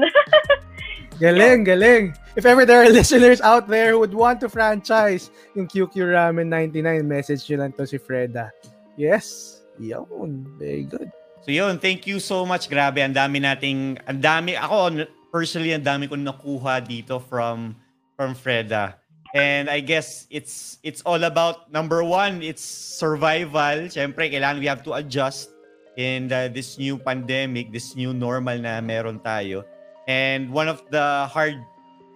galing, 1.23 1.61
galing. 1.65 2.03
If 2.37 2.45
ever 2.45 2.65
there 2.65 2.81
are 2.81 2.89
listeners 2.89 3.41
out 3.41 3.69
there 3.69 3.93
who 3.93 3.99
would 4.01 4.13
want 4.13 4.41
to 4.41 4.49
franchise 4.49 5.29
yung 5.53 5.69
QQ 5.69 6.13
Ramen 6.13 6.49
99, 6.49 7.05
message 7.05 7.45
nyo 7.49 7.65
lang 7.65 7.71
to 7.77 7.85
si 7.85 7.97
Freda. 7.97 8.49
Yes. 8.97 9.57
Yun, 9.77 10.45
very 10.57 10.85
good. 10.85 11.13
So 11.45 11.53
yun, 11.53 11.77
thank 11.77 12.05
you 12.09 12.17
so 12.19 12.45
much. 12.45 12.69
Grabe, 12.69 13.05
ang 13.05 13.13
dami 13.13 13.41
nating, 13.41 14.01
ang 14.09 14.19
dami, 14.19 14.57
ako 14.57 15.05
personally, 15.29 15.73
ang 15.73 15.85
dami 15.85 16.09
kong 16.09 16.25
nakuha 16.25 16.81
dito 16.81 17.21
from 17.21 17.77
from 18.17 18.33
Freda. 18.33 18.97
And 19.37 19.69
I 19.69 19.85
guess 19.85 20.25
it's 20.33 20.81
it's 20.81 21.05
all 21.05 21.21
about 21.21 21.69
number 21.69 22.01
one, 22.01 22.41
it's 22.41 22.63
survival. 22.65 23.85
Siyempre, 23.91 24.33
kailangan 24.33 24.57
we 24.57 24.69
have 24.69 24.81
to 24.87 24.97
adjust 24.97 25.53
in 25.97 26.29
the, 26.29 26.47
this 26.53 26.77
new 26.77 27.01
pandemic, 27.01 27.73
this 27.73 27.97
new 27.97 28.13
normal 28.13 28.55
na 28.61 28.79
meron 28.79 29.17
tayo. 29.19 29.65
And 30.07 30.53
one 30.53 30.69
of 30.69 30.85
the 30.93 31.27
hard 31.27 31.59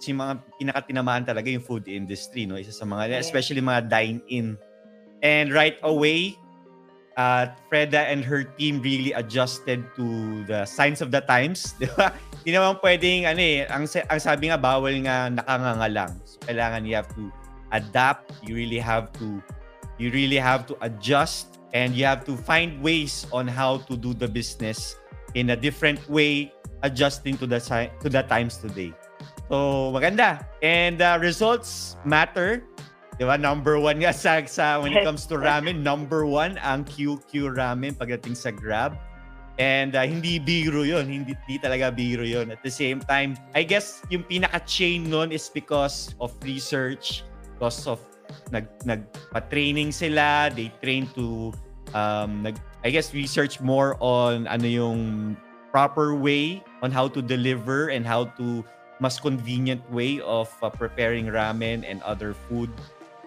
si 0.01 0.17
mga 0.17 0.41
pinakatinamaan 0.57 1.29
talaga 1.29 1.45
yung 1.53 1.61
food 1.61 1.85
industry, 1.85 2.49
no? 2.49 2.57
Isa 2.57 2.73
sa 2.73 2.89
mga, 2.89 3.21
especially 3.21 3.61
mga 3.61 3.85
dine-in. 3.85 4.57
And 5.21 5.53
right 5.53 5.77
away, 5.85 6.41
uh, 7.17 7.53
Freda 7.69 8.09
and 8.09 8.25
her 8.25 8.43
team 8.57 8.81
really 8.81 9.13
adjusted 9.13 9.85
to 9.93 10.41
the 10.49 10.65
signs 10.65 11.05
of 11.05 11.13
the 11.13 11.21
times, 11.21 11.73
di 11.81 11.85
ba? 11.93 12.17
Hindi 12.41 12.57
naman 12.57 12.81
pwedeng, 12.81 13.29
ano 13.29 13.41
eh, 13.41 13.69
ang, 13.69 13.85
ang 13.85 14.19
sabi 14.19 14.49
nga, 14.49 14.57
bawal 14.57 14.97
nga 15.05 15.29
nakanganga 15.29 15.89
lang. 15.93 16.11
So, 16.25 16.41
kailangan 16.49 16.89
you 16.89 16.97
have 16.97 17.09
to 17.13 17.29
adapt, 17.69 18.33
you 18.41 18.57
really 18.57 18.81
have 18.81 19.13
to, 19.21 19.37
you 20.01 20.09
really 20.09 20.41
have 20.41 20.65
to 20.65 20.73
adjust, 20.81 21.50
and 21.73 21.95
you 21.95 22.05
have 22.05 22.23
to 22.25 22.35
find 22.35 22.81
ways 22.81 23.25
on 23.31 23.47
how 23.47 23.79
to 23.87 23.95
do 23.95 24.13
the 24.13 24.27
business 24.27 24.95
in 25.33 25.51
a 25.51 25.55
different 25.55 25.99
way, 26.09 26.51
adjusting 26.83 27.37
to 27.37 27.47
the, 27.47 27.59
to 28.01 28.09
the 28.09 28.23
times 28.23 28.57
today. 28.57 28.93
So, 29.51 29.91
maganda. 29.91 30.47
And 30.63 31.01
uh, 31.01 31.19
results 31.21 31.97
matter. 32.05 32.63
Di 33.19 33.27
ba? 33.27 33.37
Number 33.37 33.79
one 33.79 33.99
nga 33.99 34.15
sa, 34.15 34.43
sa 34.47 34.79
when 34.79 34.95
it 34.95 35.03
comes 35.07 35.27
to 35.27 35.35
ramen, 35.35 35.83
number 35.83 36.25
one 36.25 36.57
ang 36.63 36.87
QQ 36.87 37.55
ramen 37.55 37.95
pagdating 37.95 38.35
sa 38.35 38.51
Grab. 38.51 38.95
And 39.59 39.93
uh, 39.93 40.07
hindi 40.07 40.39
biro 40.39 40.87
yun. 40.87 41.05
Hindi, 41.05 41.35
hindi 41.35 41.57
talaga 41.59 41.91
biro 41.91 42.23
yun. 42.23 42.49
At 42.49 42.63
the 42.63 42.71
same 42.71 43.03
time, 43.03 43.35
I 43.53 43.67
guess 43.67 44.01
yung 44.09 44.23
pinaka-chain 44.23 45.11
nun 45.11 45.35
is 45.35 45.51
because 45.51 46.15
of 46.23 46.31
research, 46.41 47.27
because 47.53 47.85
of 47.85 47.99
nag, 48.51 48.67
nagpa-training 48.85 49.91
sila, 49.91 50.49
they 50.53 50.71
train 50.81 51.07
to, 51.15 51.51
um, 51.93 52.43
nag, 52.43 52.57
I 52.83 52.89
guess, 52.89 53.13
research 53.13 53.61
more 53.61 53.95
on 53.99 54.47
ano 54.47 54.65
yung 54.65 54.99
proper 55.71 56.15
way 56.15 56.63
on 56.81 56.91
how 56.91 57.07
to 57.07 57.21
deliver 57.21 57.89
and 57.89 58.05
how 58.05 58.25
to 58.41 58.65
mas 59.01 59.17
convenient 59.17 59.81
way 59.89 60.21
of 60.21 60.51
uh, 60.61 60.69
preparing 60.69 61.25
ramen 61.25 61.81
and 61.87 62.03
other 62.05 62.33
food 62.33 62.69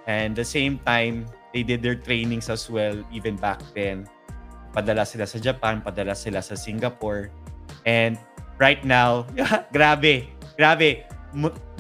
And 0.05 0.37
the 0.37 0.45
same 0.45 0.79
time, 0.85 1.27
they 1.53 1.65
did 1.65 1.81
their 1.81 1.97
trainings 1.97 2.53
as 2.53 2.69
well 2.69 3.01
even 3.13 3.37
back 3.37 3.61
then. 3.73 4.09
Padala 4.77 5.09
sila 5.09 5.25
sa 5.25 5.41
Japan, 5.41 5.81
padala 5.81 6.13
sila 6.13 6.45
sa 6.45 6.55
Singapore. 6.59 7.33
And 7.89 8.21
right 8.61 8.83
now, 8.85 9.25
grabe, 9.75 10.29
grabe. 10.61 11.09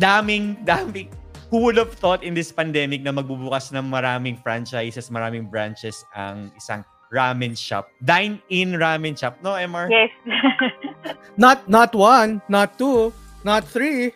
Daming, 0.00 0.64
daming, 0.66 1.12
who 1.54 1.62
would 1.62 1.78
have 1.78 1.94
thought 1.94 2.26
in 2.26 2.34
this 2.34 2.50
pandemic 2.50 3.06
na 3.06 3.14
magbubukas 3.14 3.70
ng 3.70 3.86
maraming 3.86 4.34
franchises, 4.42 5.06
maraming 5.06 5.46
branches 5.46 6.02
ang 6.10 6.50
isang 6.58 6.82
ramen 7.14 7.54
shop. 7.54 7.86
Dine-in 8.02 8.74
ramen 8.74 9.14
shop, 9.14 9.38
no, 9.38 9.54
MR? 9.54 9.86
Yes. 9.86 10.10
not 11.38 11.62
not 11.70 11.94
one, 11.94 12.42
not 12.50 12.74
two, 12.74 13.14
not 13.46 13.62
three, 13.62 14.10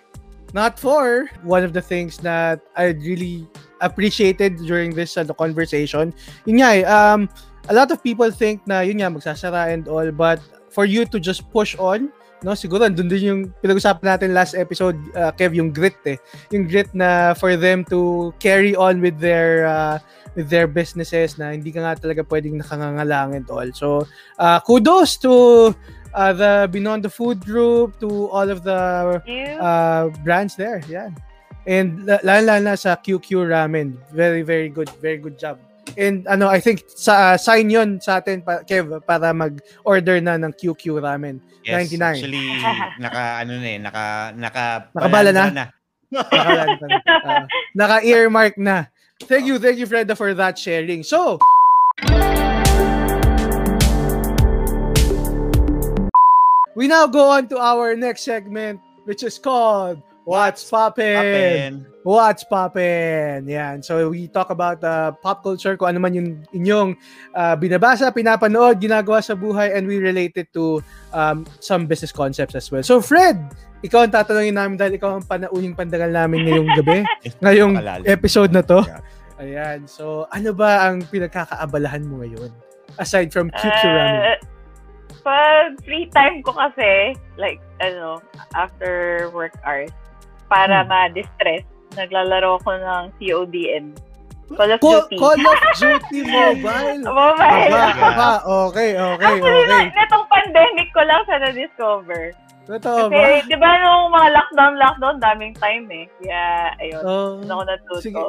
not 0.51 0.83
four. 0.83 1.31
One 1.47 1.63
of 1.63 1.71
the 1.71 1.79
things 1.79 2.19
that 2.27 2.59
I 2.75 2.99
really 2.99 3.47
appreciated 3.79 4.59
during 4.67 4.99
this 4.99 5.15
uh, 5.15 5.23
conversation. 5.39 6.11
Yun 6.43 6.59
nga 6.59 6.71
eh, 6.75 6.83
um, 6.91 7.31
a 7.71 7.75
lot 7.79 7.95
of 7.95 8.03
people 8.03 8.35
think 8.35 8.67
na 8.67 8.83
yun 8.83 8.99
nga, 8.99 9.15
magsasara 9.15 9.71
and 9.71 9.87
all, 9.87 10.11
but 10.11 10.43
for 10.75 10.83
you 10.83 11.07
to 11.07 11.23
just 11.23 11.47
push 11.55 11.79
on, 11.79 12.11
no 12.43 12.55
siguro 12.55 12.87
andun 12.87 13.11
din 13.11 13.25
yung 13.25 13.41
pinag-usapan 13.63 14.17
natin 14.17 14.37
last 14.37 14.55
episode 14.55 14.97
uh, 15.15 15.35
Kev 15.35 15.55
yung 15.55 15.75
grit 15.75 15.99
eh 16.07 16.19
yung 16.55 16.71
grit 16.71 16.91
na 16.95 17.35
for 17.35 17.57
them 17.59 17.83
to 17.87 18.31
carry 18.39 18.79
on 18.79 19.03
with 19.03 19.19
their 19.19 19.67
uh, 19.67 19.97
with 20.39 20.47
their 20.47 20.71
businesses 20.71 21.37
na 21.37 21.55
hindi 21.55 21.75
ka 21.75 21.83
nga 21.83 21.99
talaga 21.99 22.23
pwedeng 22.27 22.59
nakangangalang 22.59 23.35
and 23.35 23.47
all 23.51 23.69
so 23.75 24.07
uh, 24.39 24.59
kudos 24.63 25.19
to 25.19 25.75
uh, 26.15 26.33
the 26.33 26.71
Beyond 26.71 27.03
the 27.03 27.13
Food 27.13 27.43
Group 27.43 27.99
to 27.99 28.31
all 28.31 28.47
of 28.47 28.63
the 28.63 28.81
uh, 29.59 30.09
brands 30.23 30.55
there 30.55 30.83
yeah 30.87 31.11
And 31.69 32.09
lalo 32.25 32.57
na 32.65 32.81
sa 32.81 32.97
QQ 32.97 33.45
Ramen. 33.45 34.01
Very, 34.09 34.41
very 34.41 34.73
good. 34.73 34.89
Very 35.05 35.21
good 35.21 35.37
job. 35.37 35.61
And 35.99 36.23
ano, 36.31 36.47
I 36.47 36.63
think 36.63 36.87
sa 36.87 37.35
uh, 37.35 37.37
sign 37.37 37.75
yon 37.75 37.99
sa 37.99 38.23
atin, 38.23 38.47
pa, 38.47 38.63
Kev, 38.63 39.03
para 39.03 39.35
mag-order 39.35 40.23
na 40.23 40.39
ng 40.39 40.55
QQ 40.55 41.03
Ramen. 41.03 41.43
Yes, 41.67 41.91
99. 41.91 41.99
actually, 41.99 42.47
naka, 43.03 43.23
ano 43.43 43.53
na 43.59 43.67
eh, 43.67 43.79
naka, 43.83 44.05
naka, 44.39 44.65
Nakabala 44.95 45.31
na? 45.35 45.45
na. 45.51 45.67
naka, 46.15 46.63
uh, 47.27 47.45
naka-earmark 47.83 48.55
na. 48.63 48.87
Thank 49.27 49.51
you, 49.51 49.59
thank 49.59 49.83
you, 49.83 49.91
Freda, 49.91 50.15
for 50.15 50.31
that 50.39 50.55
sharing. 50.55 51.03
So, 51.03 51.43
we 56.79 56.87
now 56.87 57.11
go 57.11 57.35
on 57.35 57.51
to 57.51 57.59
our 57.59 57.99
next 57.99 58.23
segment, 58.23 58.79
which 59.03 59.27
is 59.27 59.35
called 59.35 59.99
What's 60.23 60.63
Poppin'? 60.63 61.88
What's 62.09 62.41
Poppin'? 62.41 63.45
Yan. 63.45 63.85
So, 63.85 64.09
we 64.09 64.33
talk 64.33 64.49
about 64.49 64.81
uh, 64.81 65.13
pop 65.13 65.45
culture, 65.45 65.77
kung 65.77 65.93
ano 65.93 66.01
man 66.01 66.17
yung 66.17 66.41
inyong 66.57 66.97
uh, 67.37 67.53
binabasa, 67.53 68.09
pinapanood, 68.17 68.81
ginagawa 68.81 69.21
sa 69.21 69.37
buhay, 69.37 69.77
and 69.77 69.85
we 69.85 70.01
relate 70.01 70.33
it 70.41 70.49
to 70.57 70.81
um, 71.13 71.45
some 71.61 71.85
business 71.85 72.09
concepts 72.09 72.57
as 72.57 72.73
well. 72.73 72.81
So, 72.81 73.05
Fred, 73.05 73.37
ikaw 73.85 74.09
ang 74.09 74.13
tatanungin 74.17 74.57
namin 74.57 74.81
dahil 74.81 74.97
ikaw 74.97 75.21
ang 75.21 75.25
panauning 75.29 75.77
pandagal 75.77 76.09
namin 76.09 76.49
ngayong 76.49 76.69
gabi, 76.81 77.05
ngayong 77.45 77.77
episode 78.09 78.57
na 78.57 78.65
to. 78.65 78.81
Ayan. 79.37 79.85
So, 79.85 80.25
ano 80.33 80.57
ba 80.57 80.89
ang 80.89 81.05
pinagkakaabalahan 81.13 82.09
mo 82.09 82.25
ngayon? 82.25 82.49
Aside 82.97 83.29
from 83.37 83.53
Ramen. 83.53 84.33
Uh, 84.33 84.41
pag 85.21 85.77
free 85.85 86.09
time 86.17 86.41
ko 86.41 86.57
kasi, 86.57 87.13
like, 87.37 87.61
ano, 87.85 88.25
after 88.57 89.29
work 89.37 89.53
hours, 89.61 89.93
para 90.49 90.81
Hmm. 90.81 90.89
ma-distress, 90.89 91.69
naglalaro 91.99 92.63
ko 92.63 92.71
ng 92.73 93.03
CODM. 93.19 93.87
Call 94.49 94.73
of 94.73 94.81
Call, 94.81 95.05
Duty. 95.05 95.17
Call 95.21 95.37
of 95.37 95.61
Duty 95.83 96.21
Mobile. 96.25 97.03
Mobile. 97.05 97.69
Aba, 97.69 97.89
aba, 98.01 98.31
okay, 98.65 98.97
okay, 98.97 99.35
Actually, 99.37 99.65
okay. 99.69 99.85
na, 99.85 99.93
netong 99.93 100.27
pandemic 100.33 100.89
ko 100.97 101.01
lang 101.05 101.21
sa 101.29 101.37
na-discover. 101.37 102.23
Totoo 102.65 103.09
ba? 103.09 103.17
Kasi, 103.17 103.49
di 103.49 103.57
ba 103.57 103.71
nung 103.81 104.09
mga 104.09 104.29
lockdown, 104.33 104.75
lockdown, 104.77 105.17
daming 105.21 105.53
time 105.57 105.85
eh. 105.89 106.05
Kaya, 106.21 106.43
ayun. 106.81 107.03
Oh, 107.05 107.29
Doon 107.41 107.53
ako 107.53 107.63
natuto. 107.65 108.01
sige. 108.01 108.23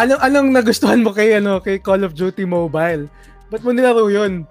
anong, 0.00 0.20
anong 0.20 0.48
nagustuhan 0.52 1.00
mo 1.00 1.12
kay, 1.12 1.36
ano, 1.36 1.60
kay 1.60 1.76
Call 1.80 2.00
of 2.00 2.16
Duty 2.16 2.44
Mobile? 2.44 3.08
Ba't 3.48 3.64
mo 3.64 3.72
nilaro 3.72 4.08
yun? 4.08 4.44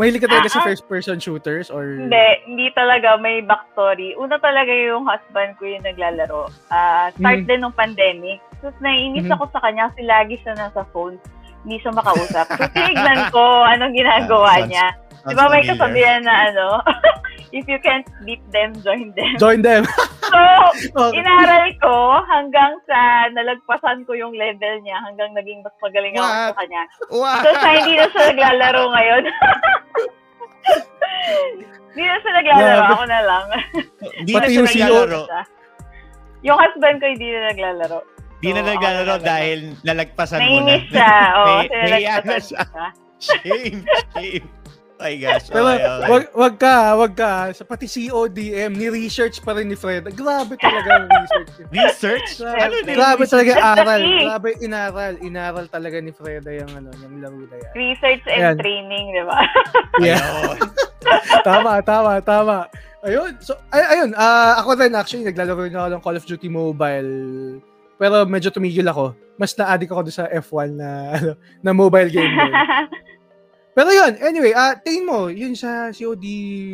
Mahilig 0.00 0.24
ka 0.24 0.32
talaga 0.32 0.48
Ah, 0.48 0.54
sa 0.56 0.60
ah. 0.64 0.66
first-person 0.66 1.20
shooters 1.20 1.68
or... 1.68 2.00
Hindi, 2.00 2.26
hindi 2.48 2.66
talaga 2.72 3.20
may 3.20 3.44
backstory. 3.44 4.16
Una 4.16 4.40
talaga 4.40 4.72
yung 4.72 5.04
husband 5.04 5.60
ko 5.60 5.68
yung 5.68 5.84
naglalaro. 5.84 6.48
Ah, 6.72 7.12
start 7.12 7.44
Mhm. 7.44 7.48
din 7.52 7.60
ng 7.60 7.74
pandemic. 7.76 8.40
Tapos 8.64 8.80
naiinis 8.80 9.28
Mhm. 9.28 9.36
ako 9.36 9.44
sa 9.52 9.60
kanya 9.60 9.92
kasi 9.92 10.00
lagi 10.08 10.40
siya 10.40 10.56
nasa 10.56 10.88
phone. 10.88 11.20
Hindi 11.68 11.76
siya 11.84 11.92
makausap. 11.92 12.48
So, 12.56 12.64
tinignan 12.72 13.28
ko 13.28 13.44
anong 13.68 13.92
ginagawa 13.92 14.64
niya. 14.64 14.96
Di 15.20 15.36
ba 15.36 15.52
may 15.52 15.60
kasabihan 15.68 16.24
na 16.24 16.48
ano, 16.48 16.80
if 17.52 17.68
you 17.68 17.76
can't 17.84 18.08
beat 18.24 18.40
them, 18.48 18.72
join 18.80 19.12
them. 19.12 19.36
Join 19.36 19.60
them. 19.60 19.84
So, 20.32 20.40
okay. 21.12 21.20
inaral 21.20 21.68
ko 21.76 22.24
hanggang 22.24 22.80
sa 22.88 23.28
nalagpasan 23.28 24.08
ko 24.08 24.16
yung 24.16 24.32
level 24.32 24.80
niya, 24.80 24.96
hanggang 25.04 25.36
naging 25.36 25.60
mas 25.60 25.76
magaling 25.84 26.16
ako 26.16 26.24
What? 26.24 26.48
sa 26.48 26.56
kanya. 26.64 26.82
Wow. 27.12 27.40
So, 27.44 27.48
sa 27.52 27.68
hindi 27.76 27.92
na 28.00 28.06
siya 28.08 28.24
naglalaro 28.32 28.82
ngayon. 28.88 29.22
Hindi 31.90 32.04
na 32.06 32.16
siya 32.16 32.32
naglalaro, 32.32 32.78
Grabe. 32.78 32.92
ako 32.94 33.04
na 33.04 33.20
lang. 33.26 33.44
Hindi 34.14 34.32
na 34.32 34.46
siya 34.46 34.62
naglalaro. 34.62 35.22
Yung 36.40 36.56
husband 36.56 36.96
ko 36.98 37.06
hindi 37.06 37.28
na 37.28 37.40
naglalaro. 37.50 37.98
Hindi 38.40 38.50
na 38.54 38.62
So, 38.62 38.68
naglalaro 38.72 39.12
ako 39.12 39.20
na 39.20 39.26
dahil 39.26 39.58
nalagpasan 39.84 40.38
mo 40.38 40.44
na. 40.44 40.50
Nainis 40.64 40.84
siya. 40.88 41.14
Oo, 41.36 41.46
May- 41.60 41.70
may 41.90 42.04
ano 42.06 42.34
siya. 42.38 42.62
Shame, 43.20 43.78
shame. 44.16 44.44
My 45.00 45.16
gosh. 45.16 45.48
Pero 45.48 45.64
okay, 45.64 45.80
okay. 45.80 46.08
wag, 46.12 46.24
wag 46.36 46.54
ka, 46.60 46.76
wag 46.92 47.12
ka. 47.16 47.32
Sa 47.56 47.64
pati 47.64 47.88
CODM, 47.88 48.76
ni-research 48.76 49.40
pa 49.40 49.56
rin 49.56 49.72
ni 49.72 49.76
Fred. 49.76 50.04
Grabe 50.12 50.60
talaga 50.60 50.88
ang 51.00 51.08
research. 51.08 51.50
niya. 51.56 51.66
Research? 51.72 52.28
Grabe, 52.36 52.60
Ano 52.60 52.74
grabe 52.84 53.22
talaga 53.24 53.52
aral. 53.56 54.00
Grabe 54.04 54.48
inaral. 54.60 55.12
Inaral 55.24 55.66
talaga 55.72 55.96
ni 56.04 56.12
Freda 56.12 56.52
yung 56.52 56.68
ano, 56.76 56.92
yung 57.00 57.16
laro 57.24 57.40
na 57.48 57.56
yan. 57.56 57.72
Research 57.72 58.24
and 58.28 58.40
Ayan. 58.44 58.56
training, 58.60 59.04
di 59.16 59.24
ba? 59.24 59.38
Yeah. 60.04 60.20
Ayun. 60.20 60.58
tama, 61.48 61.72
tama, 61.80 62.12
tama. 62.20 62.56
Ayun. 63.00 63.32
So, 63.40 63.56
ay, 63.72 63.96
ayun. 63.96 64.12
ah 64.12 64.60
ako 64.60 64.76
rin 64.76 64.92
actually, 64.92 65.24
naglalaro 65.24 65.64
rin 65.64 65.72
ako 65.72 65.88
ng 65.96 66.02
Call 66.04 66.18
of 66.20 66.28
Duty 66.28 66.52
Mobile. 66.52 67.12
Pero 67.96 68.28
medyo 68.28 68.52
tumigil 68.52 68.84
ako. 68.84 69.16
Mas 69.40 69.56
na-addict 69.56 69.92
ako 69.92 70.04
doon 70.04 70.16
sa 70.20 70.28
F1 70.28 70.68
na, 70.76 70.88
ano, 71.16 71.30
na 71.64 71.72
mobile 71.72 72.12
game. 72.12 72.28
Pero 73.70 73.88
yun, 73.88 74.12
anyway, 74.18 74.50
ah 74.50 74.74
tingin 74.74 75.06
mo, 75.06 75.26
yun 75.26 75.54
sa 75.54 75.88
COD 75.90 76.24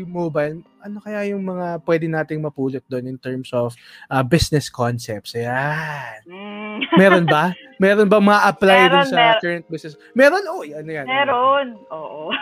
Mobile, 0.04 0.64
ano 0.80 0.96
kaya 0.98 1.28
yung 1.28 1.44
mga 1.44 1.84
pwede 1.84 2.06
nating 2.06 2.40
mapulot 2.40 2.80
doon 2.86 3.04
in 3.06 3.18
terms 3.18 3.52
of 3.52 3.76
ah, 4.08 4.24
business 4.24 4.66
concepts? 4.66 5.36
Ayan. 5.36 6.24
Mm. 6.24 6.76
Meron 6.96 7.26
ba? 7.26 7.52
Meron 7.76 8.08
ba 8.08 8.18
ma-apply 8.18 8.88
dun 8.88 9.04
Meron, 9.04 9.06
sa 9.06 9.16
meron. 9.18 9.40
current 9.40 9.66
business? 9.68 9.94
Meron? 10.12 10.44
Oh, 10.48 10.62
ano 10.62 10.90
yan? 10.90 11.04
Meron. 11.04 11.66
Oo. 11.90 12.32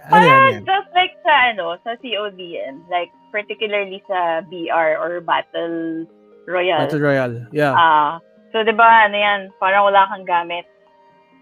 Ano 0.00 0.16
yan? 0.16 0.32
Ano 0.32 0.32
Parang 0.32 0.52
yan? 0.56 0.64
just 0.64 0.90
like 0.96 1.14
sa 1.20 1.34
ano, 1.52 1.66
sa 1.84 1.92
CODN, 1.94 2.88
like 2.88 3.12
particularly 3.28 4.00
sa 4.08 4.40
BR 4.48 4.96
or 4.96 5.20
Battle 5.20 6.08
Royale. 6.48 6.88
Battle 6.88 7.04
Royale. 7.04 7.36
Yeah. 7.52 7.76
Ah, 7.76 8.16
so 8.48 8.64
'di 8.64 8.72
ba 8.72 9.06
ano 9.06 9.14
'yan, 9.14 9.52
parang 9.60 9.84
wala 9.86 10.08
kang 10.08 10.24
gamit. 10.24 10.64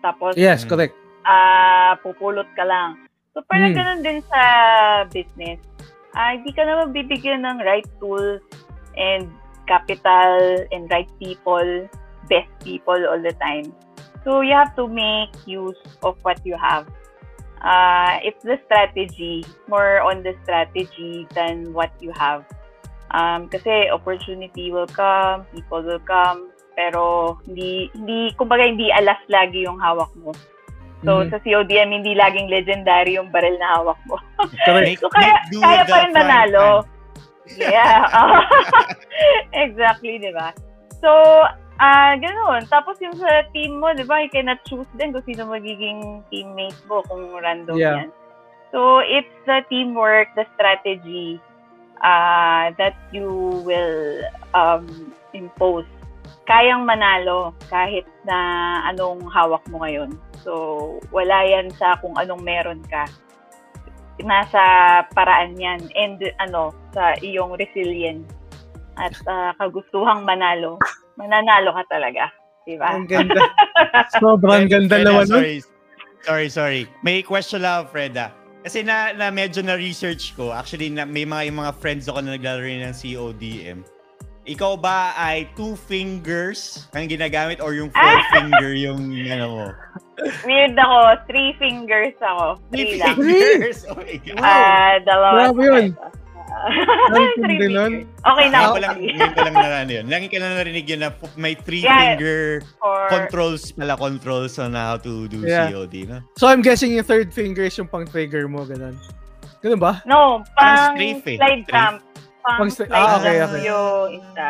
Tapos 0.03 0.35
yes, 0.35 0.67
Mm. 0.67 0.69
correct. 0.69 0.95
Ah 1.29 2.01
pupulot 2.01 2.49
ka 2.57 2.65
lang. 2.65 3.05
So 3.37 3.45
parang 3.45 3.77
Hmm. 3.77 3.79
ganun 3.79 4.01
din 4.01 4.19
sa 4.33 4.43
business. 5.13 5.61
Ah, 6.17 6.35
hindi 6.35 6.51
ka 6.57 6.65
naman 6.65 6.97
bibigyan 6.97 7.45
ng 7.45 7.63
right 7.63 7.87
tools 8.01 8.41
and 8.97 9.29
capital 9.69 10.65
and 10.73 10.89
right 10.89 11.07
people, 11.21 11.87
best 12.27 12.49
people 12.65 12.97
all 13.07 13.21
the 13.21 13.37
time. 13.39 13.69
So 14.25 14.41
you 14.41 14.57
have 14.57 14.75
to 14.81 14.89
make 14.89 15.31
use 15.45 15.79
of 16.03 16.17
what 16.25 16.41
you 16.43 16.57
have. 16.57 16.89
Uh, 17.61 18.19
it's 18.25 18.43
the 18.43 18.59
strategy, 18.67 19.45
more 19.69 20.01
on 20.01 20.25
the 20.25 20.35
strategy 20.43 21.29
than 21.37 21.71
what 21.77 21.93
you 22.01 22.11
have. 22.17 22.43
Um, 23.13 23.49
kasi 23.49 23.89
opportunity 23.93 24.71
will 24.71 24.91
come, 24.91 25.45
people 25.55 25.83
will 25.83 26.03
come, 26.03 26.51
pero 26.75 27.35
hindi, 27.47 27.91
hindi, 27.95 28.31
kumbaga 28.37 28.67
hindi 28.69 28.91
alas 28.91 29.19
lagi 29.27 29.67
yung 29.67 29.79
hawak 29.79 30.11
mo. 30.19 30.33
So, 31.07 31.23
Mhm. 31.23 31.31
sa 31.31 31.39
CODM, 31.39 31.91
hindi 31.95 32.13
laging 32.19 32.51
legendary 32.51 33.15
yung 33.15 33.31
baril 33.31 33.55
na 33.63 33.79
hawak 33.79 33.99
mo. 34.11 34.19
Correct. 34.67 34.99
So, 34.99 35.07
kaya, 35.11 35.39
kaya 35.55 35.83
pa 35.87 35.97
rin 36.07 36.15
manalo. 36.15 36.83
Yeah. 37.57 38.05
exactly, 39.57 40.21
di 40.21 40.29
ba? 40.37 40.53
So, 41.01 41.09
ah 41.81 42.13
ganoon. 42.21 42.69
Tapos 42.69 43.01
yung 43.01 43.17
sa 43.17 43.41
team 43.57 43.81
mo, 43.81 43.89
di 43.97 44.05
ba, 44.05 44.21
you 44.21 44.29
cannot 44.29 44.61
choose 44.69 44.87
din 45.01 45.17
kung 45.17 45.25
sino 45.25 45.49
magiging 45.49 46.21
teammate 46.29 46.77
mo 46.85 47.01
kung 47.09 47.33
random 47.41 47.81
Yeah. 47.81 48.05
yan. 48.05 48.11
So, 48.69 49.01
it's 49.01 49.33
the 49.49 49.65
teamwork, 49.73 50.29
the 50.37 50.45
strategy 50.61 51.41
uh, 52.05 52.69
that 52.77 53.01
you 53.17 53.33
will 53.65 54.29
um, 54.53 54.85
impose. 55.33 55.89
Kayang 56.49 56.89
manalo 56.89 57.53
kahit 57.69 58.05
na 58.25 58.39
anong 58.89 59.29
hawak 59.29 59.63
mo 59.69 59.85
ngayon. 59.85 60.17
So, 60.41 60.53
wala 61.13 61.45
yan 61.45 61.69
sa 61.77 61.99
kung 62.01 62.17
anong 62.17 62.41
meron 62.41 62.81
ka. 62.89 63.05
Nasa 64.23 64.63
paraan 65.15 65.55
yan 65.59 65.81
and 65.95 66.19
ano, 66.43 66.75
sa 66.97 67.15
iyong 67.21 67.55
resilience 67.55 68.27
at 68.99 69.15
uh, 69.31 69.55
kagustuhang 69.61 70.27
manalo. 70.27 70.81
Mananalo 71.21 71.75
ka 71.75 71.85
talaga. 71.91 72.31
Diba? 72.69 72.85
Ang 72.93 73.09
ganda. 73.09 73.41
Sobrang 74.23 74.69
ganda 74.69 75.01
naman. 75.01 75.25
Sorry, 75.25 75.65
sorry, 76.21 76.49
sorry. 76.53 76.83
May 77.01 77.25
question 77.25 77.65
lang 77.65 77.89
Freda. 77.89 78.35
Kasi 78.61 78.85
na, 78.85 79.17
na 79.17 79.33
medyo 79.33 79.65
na-research 79.65 80.37
ko, 80.37 80.53
actually 80.53 80.93
na, 80.93 81.09
may 81.09 81.25
mga, 81.25 81.49
yung 81.49 81.65
mga 81.65 81.73
friends 81.81 82.05
ako 82.11 82.21
na 82.21 82.37
naglalaro 82.37 82.67
rin 82.67 82.85
ng 82.85 82.93
CODM. 82.93 83.79
Ikaw 84.49 84.73
ba 84.75 85.13
ay 85.13 85.45
two 85.53 85.77
fingers 85.77 86.89
ang 86.91 87.05
ginagamit 87.05 87.61
or 87.61 87.77
yung 87.77 87.93
four 87.93 88.17
finger 88.33 88.73
yung 88.73 89.01
ano 89.29 89.47
mo? 89.47 89.67
Weird 90.43 90.75
ako. 90.75 90.99
Three 91.29 91.53
fingers 91.55 92.17
ako. 92.19 92.57
Three 92.73 92.97
Three 92.97 92.99
lang. 92.99 93.15
fingers? 93.15 93.85
Oh 93.87 93.95
my 93.95 94.17
God. 94.17 94.41
Ah, 94.41 94.95
dalawa. 95.05 95.39
Grabe 95.47 95.63
yun. 95.63 95.87
Ang 96.49 97.29
Three 97.45 97.69
nun. 97.69 97.93
Okay 98.19 98.47
na 98.49 98.59
ako. 98.59 98.73
ko 98.73 98.79
lang, 98.81 98.97
ngayon 98.99 99.31
ko 99.31 99.41
lang 99.45 99.55
narinig 99.55 99.93
yun. 99.93 100.07
Lagi 100.09 100.27
ka 100.27 100.39
lang 100.41 100.53
narinig 100.57 100.87
yun 100.89 101.01
na 101.05 101.11
may 101.37 101.55
three 101.55 101.85
Yeah. 101.85 102.17
finger 102.17 102.65
For, 102.81 102.99
controls 103.13 103.69
pala 103.71 103.95
controls 103.95 104.57
on 104.57 104.73
how 104.73 104.97
to 104.97 105.29
do 105.29 105.45
Yeah. 105.45 105.69
COD, 105.71 106.09
no? 106.09 106.19
So 106.35 106.49
I'm 106.49 106.65
guessing 106.65 106.97
yung 106.97 107.05
third 107.05 107.31
finger 107.31 107.63
is 107.63 107.77
yung 107.77 107.87
pang 107.87 108.09
trigger 108.09 108.49
mo, 108.49 108.65
ganun. 108.65 108.97
Ganun 109.59 109.79
ba? 109.79 110.01
no, 110.03 110.41
Parang 110.55 110.95
pang 110.95 110.97
strafe 110.97 111.27
eh. 111.27 111.37
slide 111.37 111.63
Strafe. 111.67 111.99
Pang 112.49 112.59
Pang 112.59 112.71
stra- 112.73 112.89
slide 112.89 113.05
ah, 113.05 113.17
okay, 113.19 113.37
okay. 113.39 113.63
yung 113.63 114.09
isa. 114.17 114.49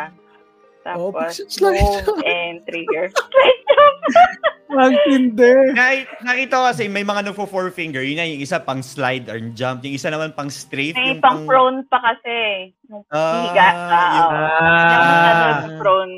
Oh, 0.89 1.11
Tapos, 1.11 1.35
slide 1.51 1.75
move 1.75 2.23
and 2.23 2.55
trigger. 2.63 3.05
slide 3.13 3.61
jump. 3.67 3.99
Nakita 6.23 6.53
ko 6.55 6.63
kasi 6.65 6.87
may 6.87 7.03
mga 7.03 7.29
nagpo 7.29 7.43
four 7.43 7.67
finger. 7.69 7.99
Yun 7.99 8.15
na 8.15 8.25
yung 8.25 8.39
isa 8.39 8.57
pang 8.57 8.79
slide 8.79 9.27
or 9.27 9.37
jump. 9.51 9.83
Yung 9.83 9.93
isa 9.93 10.07
naman 10.07 10.31
pang 10.31 10.47
strafe. 10.47 10.95
May 10.95 11.13
yung 11.13 11.21
pang 11.21 11.43
prone 11.43 11.83
pa 11.85 11.99
kasi. 11.99 12.71
Yung 12.87 13.03
Ah, 13.11 13.43
higa. 13.43 13.67
Ah, 13.67 13.75
yung- 14.09 14.31
oo. 14.31 14.39
Yung 14.39 15.03
Ah. 15.03 15.51
ano, 15.59 15.77
prone. 15.77 16.15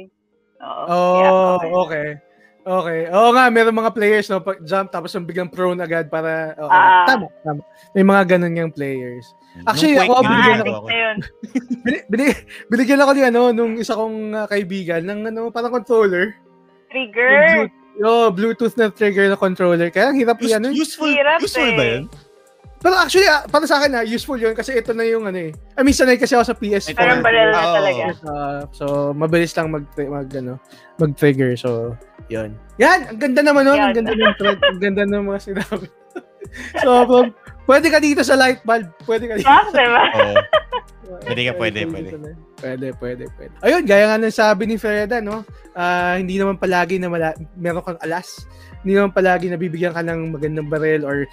Oo. 0.61 0.83
Oh, 0.85 1.15
Yeah, 1.17 1.33
okay. 1.33 1.71
Okay. 1.73 2.07
Oo 2.63 3.29
nga, 3.31 3.49
meron 3.49 3.73
mga 3.73 3.89
players 3.91 4.27
no, 4.27 4.37
pag 4.37 4.61
jump 4.61 4.87
tapos 4.87 5.09
yung 5.11 5.25
biglang 5.25 5.47
prone 5.47 5.77
agad 5.77 6.05
para 6.07 6.53
oo, 6.55 6.65
Ah. 6.65 7.05
tama, 7.05 7.25
tama. 7.41 7.61
May 7.91 8.03
mga 8.03 8.23
ganun 8.29 8.53
yung 8.55 8.69
players. 8.69 9.33
Actually, 9.63 9.97
Nung 9.97 10.05
ako, 10.05 10.13
Quake, 10.15 10.29
binigyan 10.29 10.53
yun, 10.53 10.61
ako. 10.61 10.69
Ah, 10.71 10.77
ako. 10.77 10.87
na 10.87 10.95
yun. 10.95 11.15
Bini, 11.81 11.99
bini, 12.07 12.25
binigyan 12.67 13.01
ako 13.01 13.11
ni 13.11 13.23
ano 13.23 13.41
nung 13.49 13.73
isa 13.75 13.93
kong 13.93 14.15
ah, 14.31 14.45
kaibigan 14.45 15.01
ng 15.01 15.19
ano 15.27 15.49
parang 15.49 15.73
controller. 15.73 16.37
Trigger. 16.87 17.31
Yung 17.31 17.49
Bluetooth, 17.57 18.05
oh, 18.05 18.27
Bluetooth 18.29 18.75
na 18.75 18.85
trigger 18.87 19.25
na 19.25 19.35
controller. 19.35 19.89
Kaya 19.89 20.09
ang 20.09 20.17
hirap 20.17 20.37
Use- 20.37 20.51
yan. 20.51 20.61
eh. 20.63 20.71
useful, 20.71 21.09
Hirap 21.09 21.39
useful 21.39 21.65
eh. 21.65 21.75
ba 21.75 21.85
yun? 21.85 22.03
Pero 22.81 22.97
actually, 22.97 23.29
ah, 23.29 23.45
para 23.45 23.69
sa 23.69 23.77
akin, 23.77 24.01
ah, 24.01 24.05
useful 24.05 24.41
yun 24.41 24.57
kasi 24.57 24.73
ito 24.73 24.89
na 24.97 25.05
yung 25.05 25.29
ano 25.29 25.37
eh. 25.37 25.53
I 25.77 25.85
mean, 25.85 25.93
sanay 25.93 26.17
kasi 26.17 26.33
ako 26.33 26.49
sa 26.49 26.57
PS4. 26.57 26.97
Parang 26.97 27.21
baril 27.21 27.53
na 27.53 27.77
talaga. 27.77 28.03
Ah, 28.25 28.61
so, 28.73 29.13
mabilis 29.13 29.53
lang 29.53 29.69
mag, 29.69 29.85
mag, 29.93 30.29
ano, 30.33 30.57
mag-trigger. 30.97 31.53
So, 31.53 31.93
yun. 32.25 32.57
Yan! 32.81 33.13
Ang 33.13 33.21
ganda 33.21 33.45
naman 33.45 33.69
nun. 33.69 33.77
Ang 33.77 33.93
ganda 33.93 34.17
ng 34.17 34.35
thread. 34.41 34.59
Ang 34.65 34.81
ganda 34.81 35.03
ng 35.05 35.29
mga 35.29 35.39
sinabi. 35.45 35.87
so, 36.83 36.89
pwede 37.69 37.87
ka 37.93 38.01
dito 38.01 38.25
sa 38.25 38.33
light 38.33 38.65
bulb. 38.65 38.89
Pwede 39.05 39.29
ka 39.29 39.37
dito. 39.37 39.45
Ah, 39.45 39.69
diba? 39.69 40.03
Pwede 41.01 41.41
ka, 41.49 41.53
pwede, 41.57 41.79
pwede. 41.89 42.09
Pwede, 42.61 42.87
pwede, 43.01 43.23
pwede. 43.35 43.53
Ayun, 43.65 43.83
gaya 43.89 44.05
nga 44.09 44.21
ng 44.21 44.29
sabi 44.33 44.69
ni 44.69 44.77
Freda, 44.77 45.17
no? 45.17 45.41
Ah, 45.73 46.15
hindi 46.21 46.37
naman 46.37 46.61
palagi 46.61 47.01
na 47.01 47.09
mala- 47.09 47.37
meron 47.57 47.81
kang 47.81 48.01
alas. 48.05 48.45
Hindi 48.81 48.97
naman 48.97 49.13
palagi 49.13 49.49
nabibigyan 49.49 49.93
ka 49.93 50.01
ng 50.01 50.33
magandang 50.33 50.69
baril 50.69 51.05
or 51.05 51.25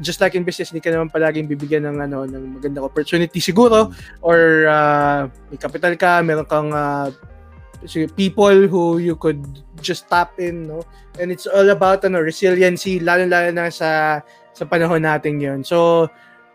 just 0.00 0.20
like 0.20 0.32
in 0.36 0.44
business, 0.44 0.72
hindi 0.72 0.84
ka 0.84 0.92
naman 0.92 1.12
palagi 1.12 1.44
bibigyan 1.44 1.84
ng 1.88 1.98
ano 2.00 2.24
ng 2.24 2.60
magandang 2.60 2.84
opportunity 2.84 3.40
siguro 3.40 3.92
or 4.24 4.68
ah, 4.68 5.28
may 5.52 5.60
capital 5.60 5.92
ka, 5.96 6.24
meron 6.24 6.48
kang 6.48 6.72
si- 7.86 8.10
people 8.14 8.68
who 8.68 8.98
you 8.98 9.16
could 9.16 9.40
just 9.82 10.06
tap 10.08 10.38
in, 10.38 10.68
no? 10.68 10.82
And 11.18 11.28
it's 11.32 11.46
all 11.46 11.68
about 11.70 12.04
ano 12.06 12.22
resiliency 12.22 13.02
lalo-lalo 13.02 13.50
na 13.52 13.68
sa 13.68 14.22
sa 14.52 14.64
panahon 14.64 15.02
natin 15.04 15.40
'yon. 15.40 15.60
So, 15.64 16.08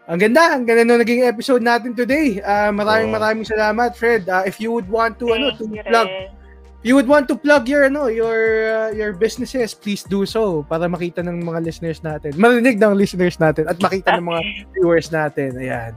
ang 0.07 0.19
ganda, 0.23 0.55
ang 0.55 0.63
ganda 0.63 0.87
nung 0.87 1.03
naging 1.03 1.27
episode 1.27 1.59
natin 1.59 1.91
today. 1.91 2.39
Ah, 2.39 2.71
maraming 2.71 3.11
Oo. 3.11 3.15
maraming 3.19 3.43
salamat, 3.43 3.91
Fred. 3.91 4.23
Ah, 4.31 4.47
if 4.47 4.55
you 4.63 4.71
would 4.71 4.87
want 4.87 5.19
to 5.19 5.35
ano 5.35 5.51
Thank 5.51 5.59
to 5.59 5.65
you 5.67 5.83
plug, 5.83 6.07
rin. 6.07 6.31
if 6.79 6.85
you 6.87 6.95
would 6.95 7.11
want 7.11 7.27
to 7.27 7.35
plug 7.35 7.67
your 7.67 7.91
ano, 7.91 8.07
your 8.07 8.39
uh, 8.71 8.89
your 8.95 9.11
businesses, 9.11 9.75
please 9.75 10.07
do 10.07 10.23
so 10.23 10.63
para 10.71 10.87
makita 10.87 11.19
ng 11.27 11.43
mga 11.43 11.59
listeners 11.59 11.99
natin. 11.99 12.31
Marinig 12.39 12.79
ng 12.79 12.95
listeners 12.95 13.35
natin 13.35 13.67
at 13.67 13.75
makita 13.83 14.15
ng 14.15 14.25
mga 14.31 14.41
viewers 14.79 15.11
natin. 15.11 15.59
Ayan. 15.59 15.91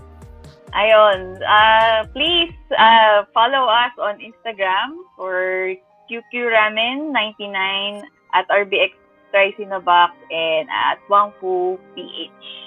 Ayun. 0.74 1.38
Uh, 1.42 2.06
please 2.10 2.54
uh, 2.74 3.22
follow 3.30 3.70
us 3.70 3.94
on 4.02 4.18
Instagram 4.18 4.98
for 5.14 5.70
QQ 6.10 6.50
Ramen 6.50 7.14
99 7.14 8.02
at 8.34 8.46
RBX 8.50 8.90
Trisinovac 9.30 10.10
and 10.34 10.66
at 10.66 10.98
Wangfu 11.06 11.78
PH. 11.94 12.59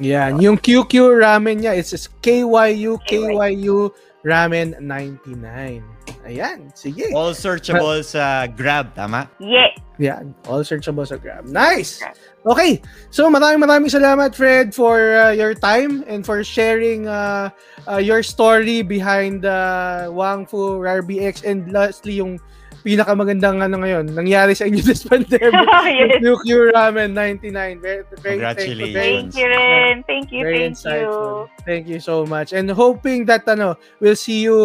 Yan. 0.00 0.40
Yung 0.40 0.56
QQ 0.56 1.20
ramen 1.20 1.60
niya, 1.60 1.76
it's 1.76 1.92
KYU, 2.24 2.96
KYU 3.04 3.92
Ramen 4.22 4.78
99. 4.78 5.82
Ayan. 6.22 6.70
Sige. 6.78 7.10
All 7.10 7.34
searchable 7.34 7.98
sa 8.06 8.46
Grab, 8.46 8.94
tama? 8.94 9.26
Yeah. 9.42 9.74
Yan. 9.98 10.34
All 10.46 10.62
searchable 10.62 11.02
sa 11.02 11.18
Grab. 11.18 11.50
Nice! 11.50 11.98
Okay. 12.46 12.78
So 13.10 13.26
maraming 13.26 13.66
maraming 13.66 13.90
salamat, 13.90 14.34
Fred, 14.34 14.70
for 14.70 15.18
uh, 15.18 15.34
your 15.34 15.54
time 15.58 16.06
and 16.06 16.22
for 16.22 16.46
sharing 16.46 17.10
uh, 17.10 17.50
uh, 17.90 17.98
your 17.98 18.22
story 18.22 18.86
behind 18.86 19.42
uh, 19.42 20.06
Wang 20.14 20.46
Fu, 20.46 20.78
RBX, 20.78 21.42
and 21.42 21.74
lastly, 21.74 22.22
yung 22.22 22.38
pinakamagandang 22.82 23.62
ano 23.62 23.78
ngayon, 23.80 24.10
nangyari 24.10 24.52
sa 24.52 24.66
inyo 24.66 24.82
this 24.86 25.06
pandemic. 25.06 25.54
yes. 25.88 26.18
yung 26.18 26.36
QQ 26.42 26.74
Ramen 26.74 27.14
99. 27.14 27.80
Very, 27.80 28.02
very. 28.20 28.38
Very, 28.42 28.92
Thank 28.92 29.34
you 29.38 29.46
rin. 29.46 30.02
Thank 30.04 30.28
you. 30.34 30.42
very 30.42 30.58
Thank 30.66 30.76
insightful. 30.76 31.46
you. 31.46 31.64
Thank 31.64 31.84
you 31.88 31.98
so 32.02 32.26
much. 32.26 32.52
And 32.52 32.66
hoping 32.70 33.24
that 33.30 33.46
ano, 33.46 33.78
we'll 34.02 34.18
see 34.18 34.42
you 34.42 34.58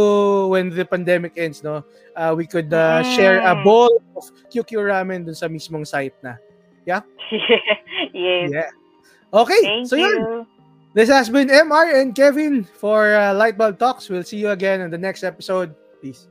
when 0.49 0.73
the 0.73 0.83
pandemic 0.85 1.37
ends, 1.37 1.63
no? 1.63 1.85
Uh, 2.17 2.33
we 2.35 2.49
could 2.49 2.73
uh, 2.73 3.05
share 3.13 3.39
a 3.45 3.53
Mm. 3.53 3.63
bowl 3.63 3.93
of 4.17 4.25
QQ 4.49 4.81
Ramen 4.89 5.21
dun 5.25 5.37
sa 5.37 5.45
mismong 5.47 5.85
site 5.85 6.17
na. 6.25 6.35
yes. 6.87 7.03
Yeah. 8.13 8.69
Okay, 9.33 9.61
Thank 9.61 9.87
so 9.91 9.95
you. 9.99 10.07
yun. 10.07 10.47
This 10.95 11.09
has 11.13 11.29
been 11.29 11.49
MR 11.51 11.93
and 12.01 12.15
Kevin 12.15 12.63
for 12.63 13.13
uh, 13.13 13.35
Lightbulb 13.35 13.77
Talks. 13.77 14.09
We'll 14.09 14.23
see 14.25 14.37
you 14.41 14.49
again 14.49 14.81
in 14.81 14.89
the 14.89 14.97
next 14.97 15.21
episode. 15.21 15.75
Peace. 16.01 16.25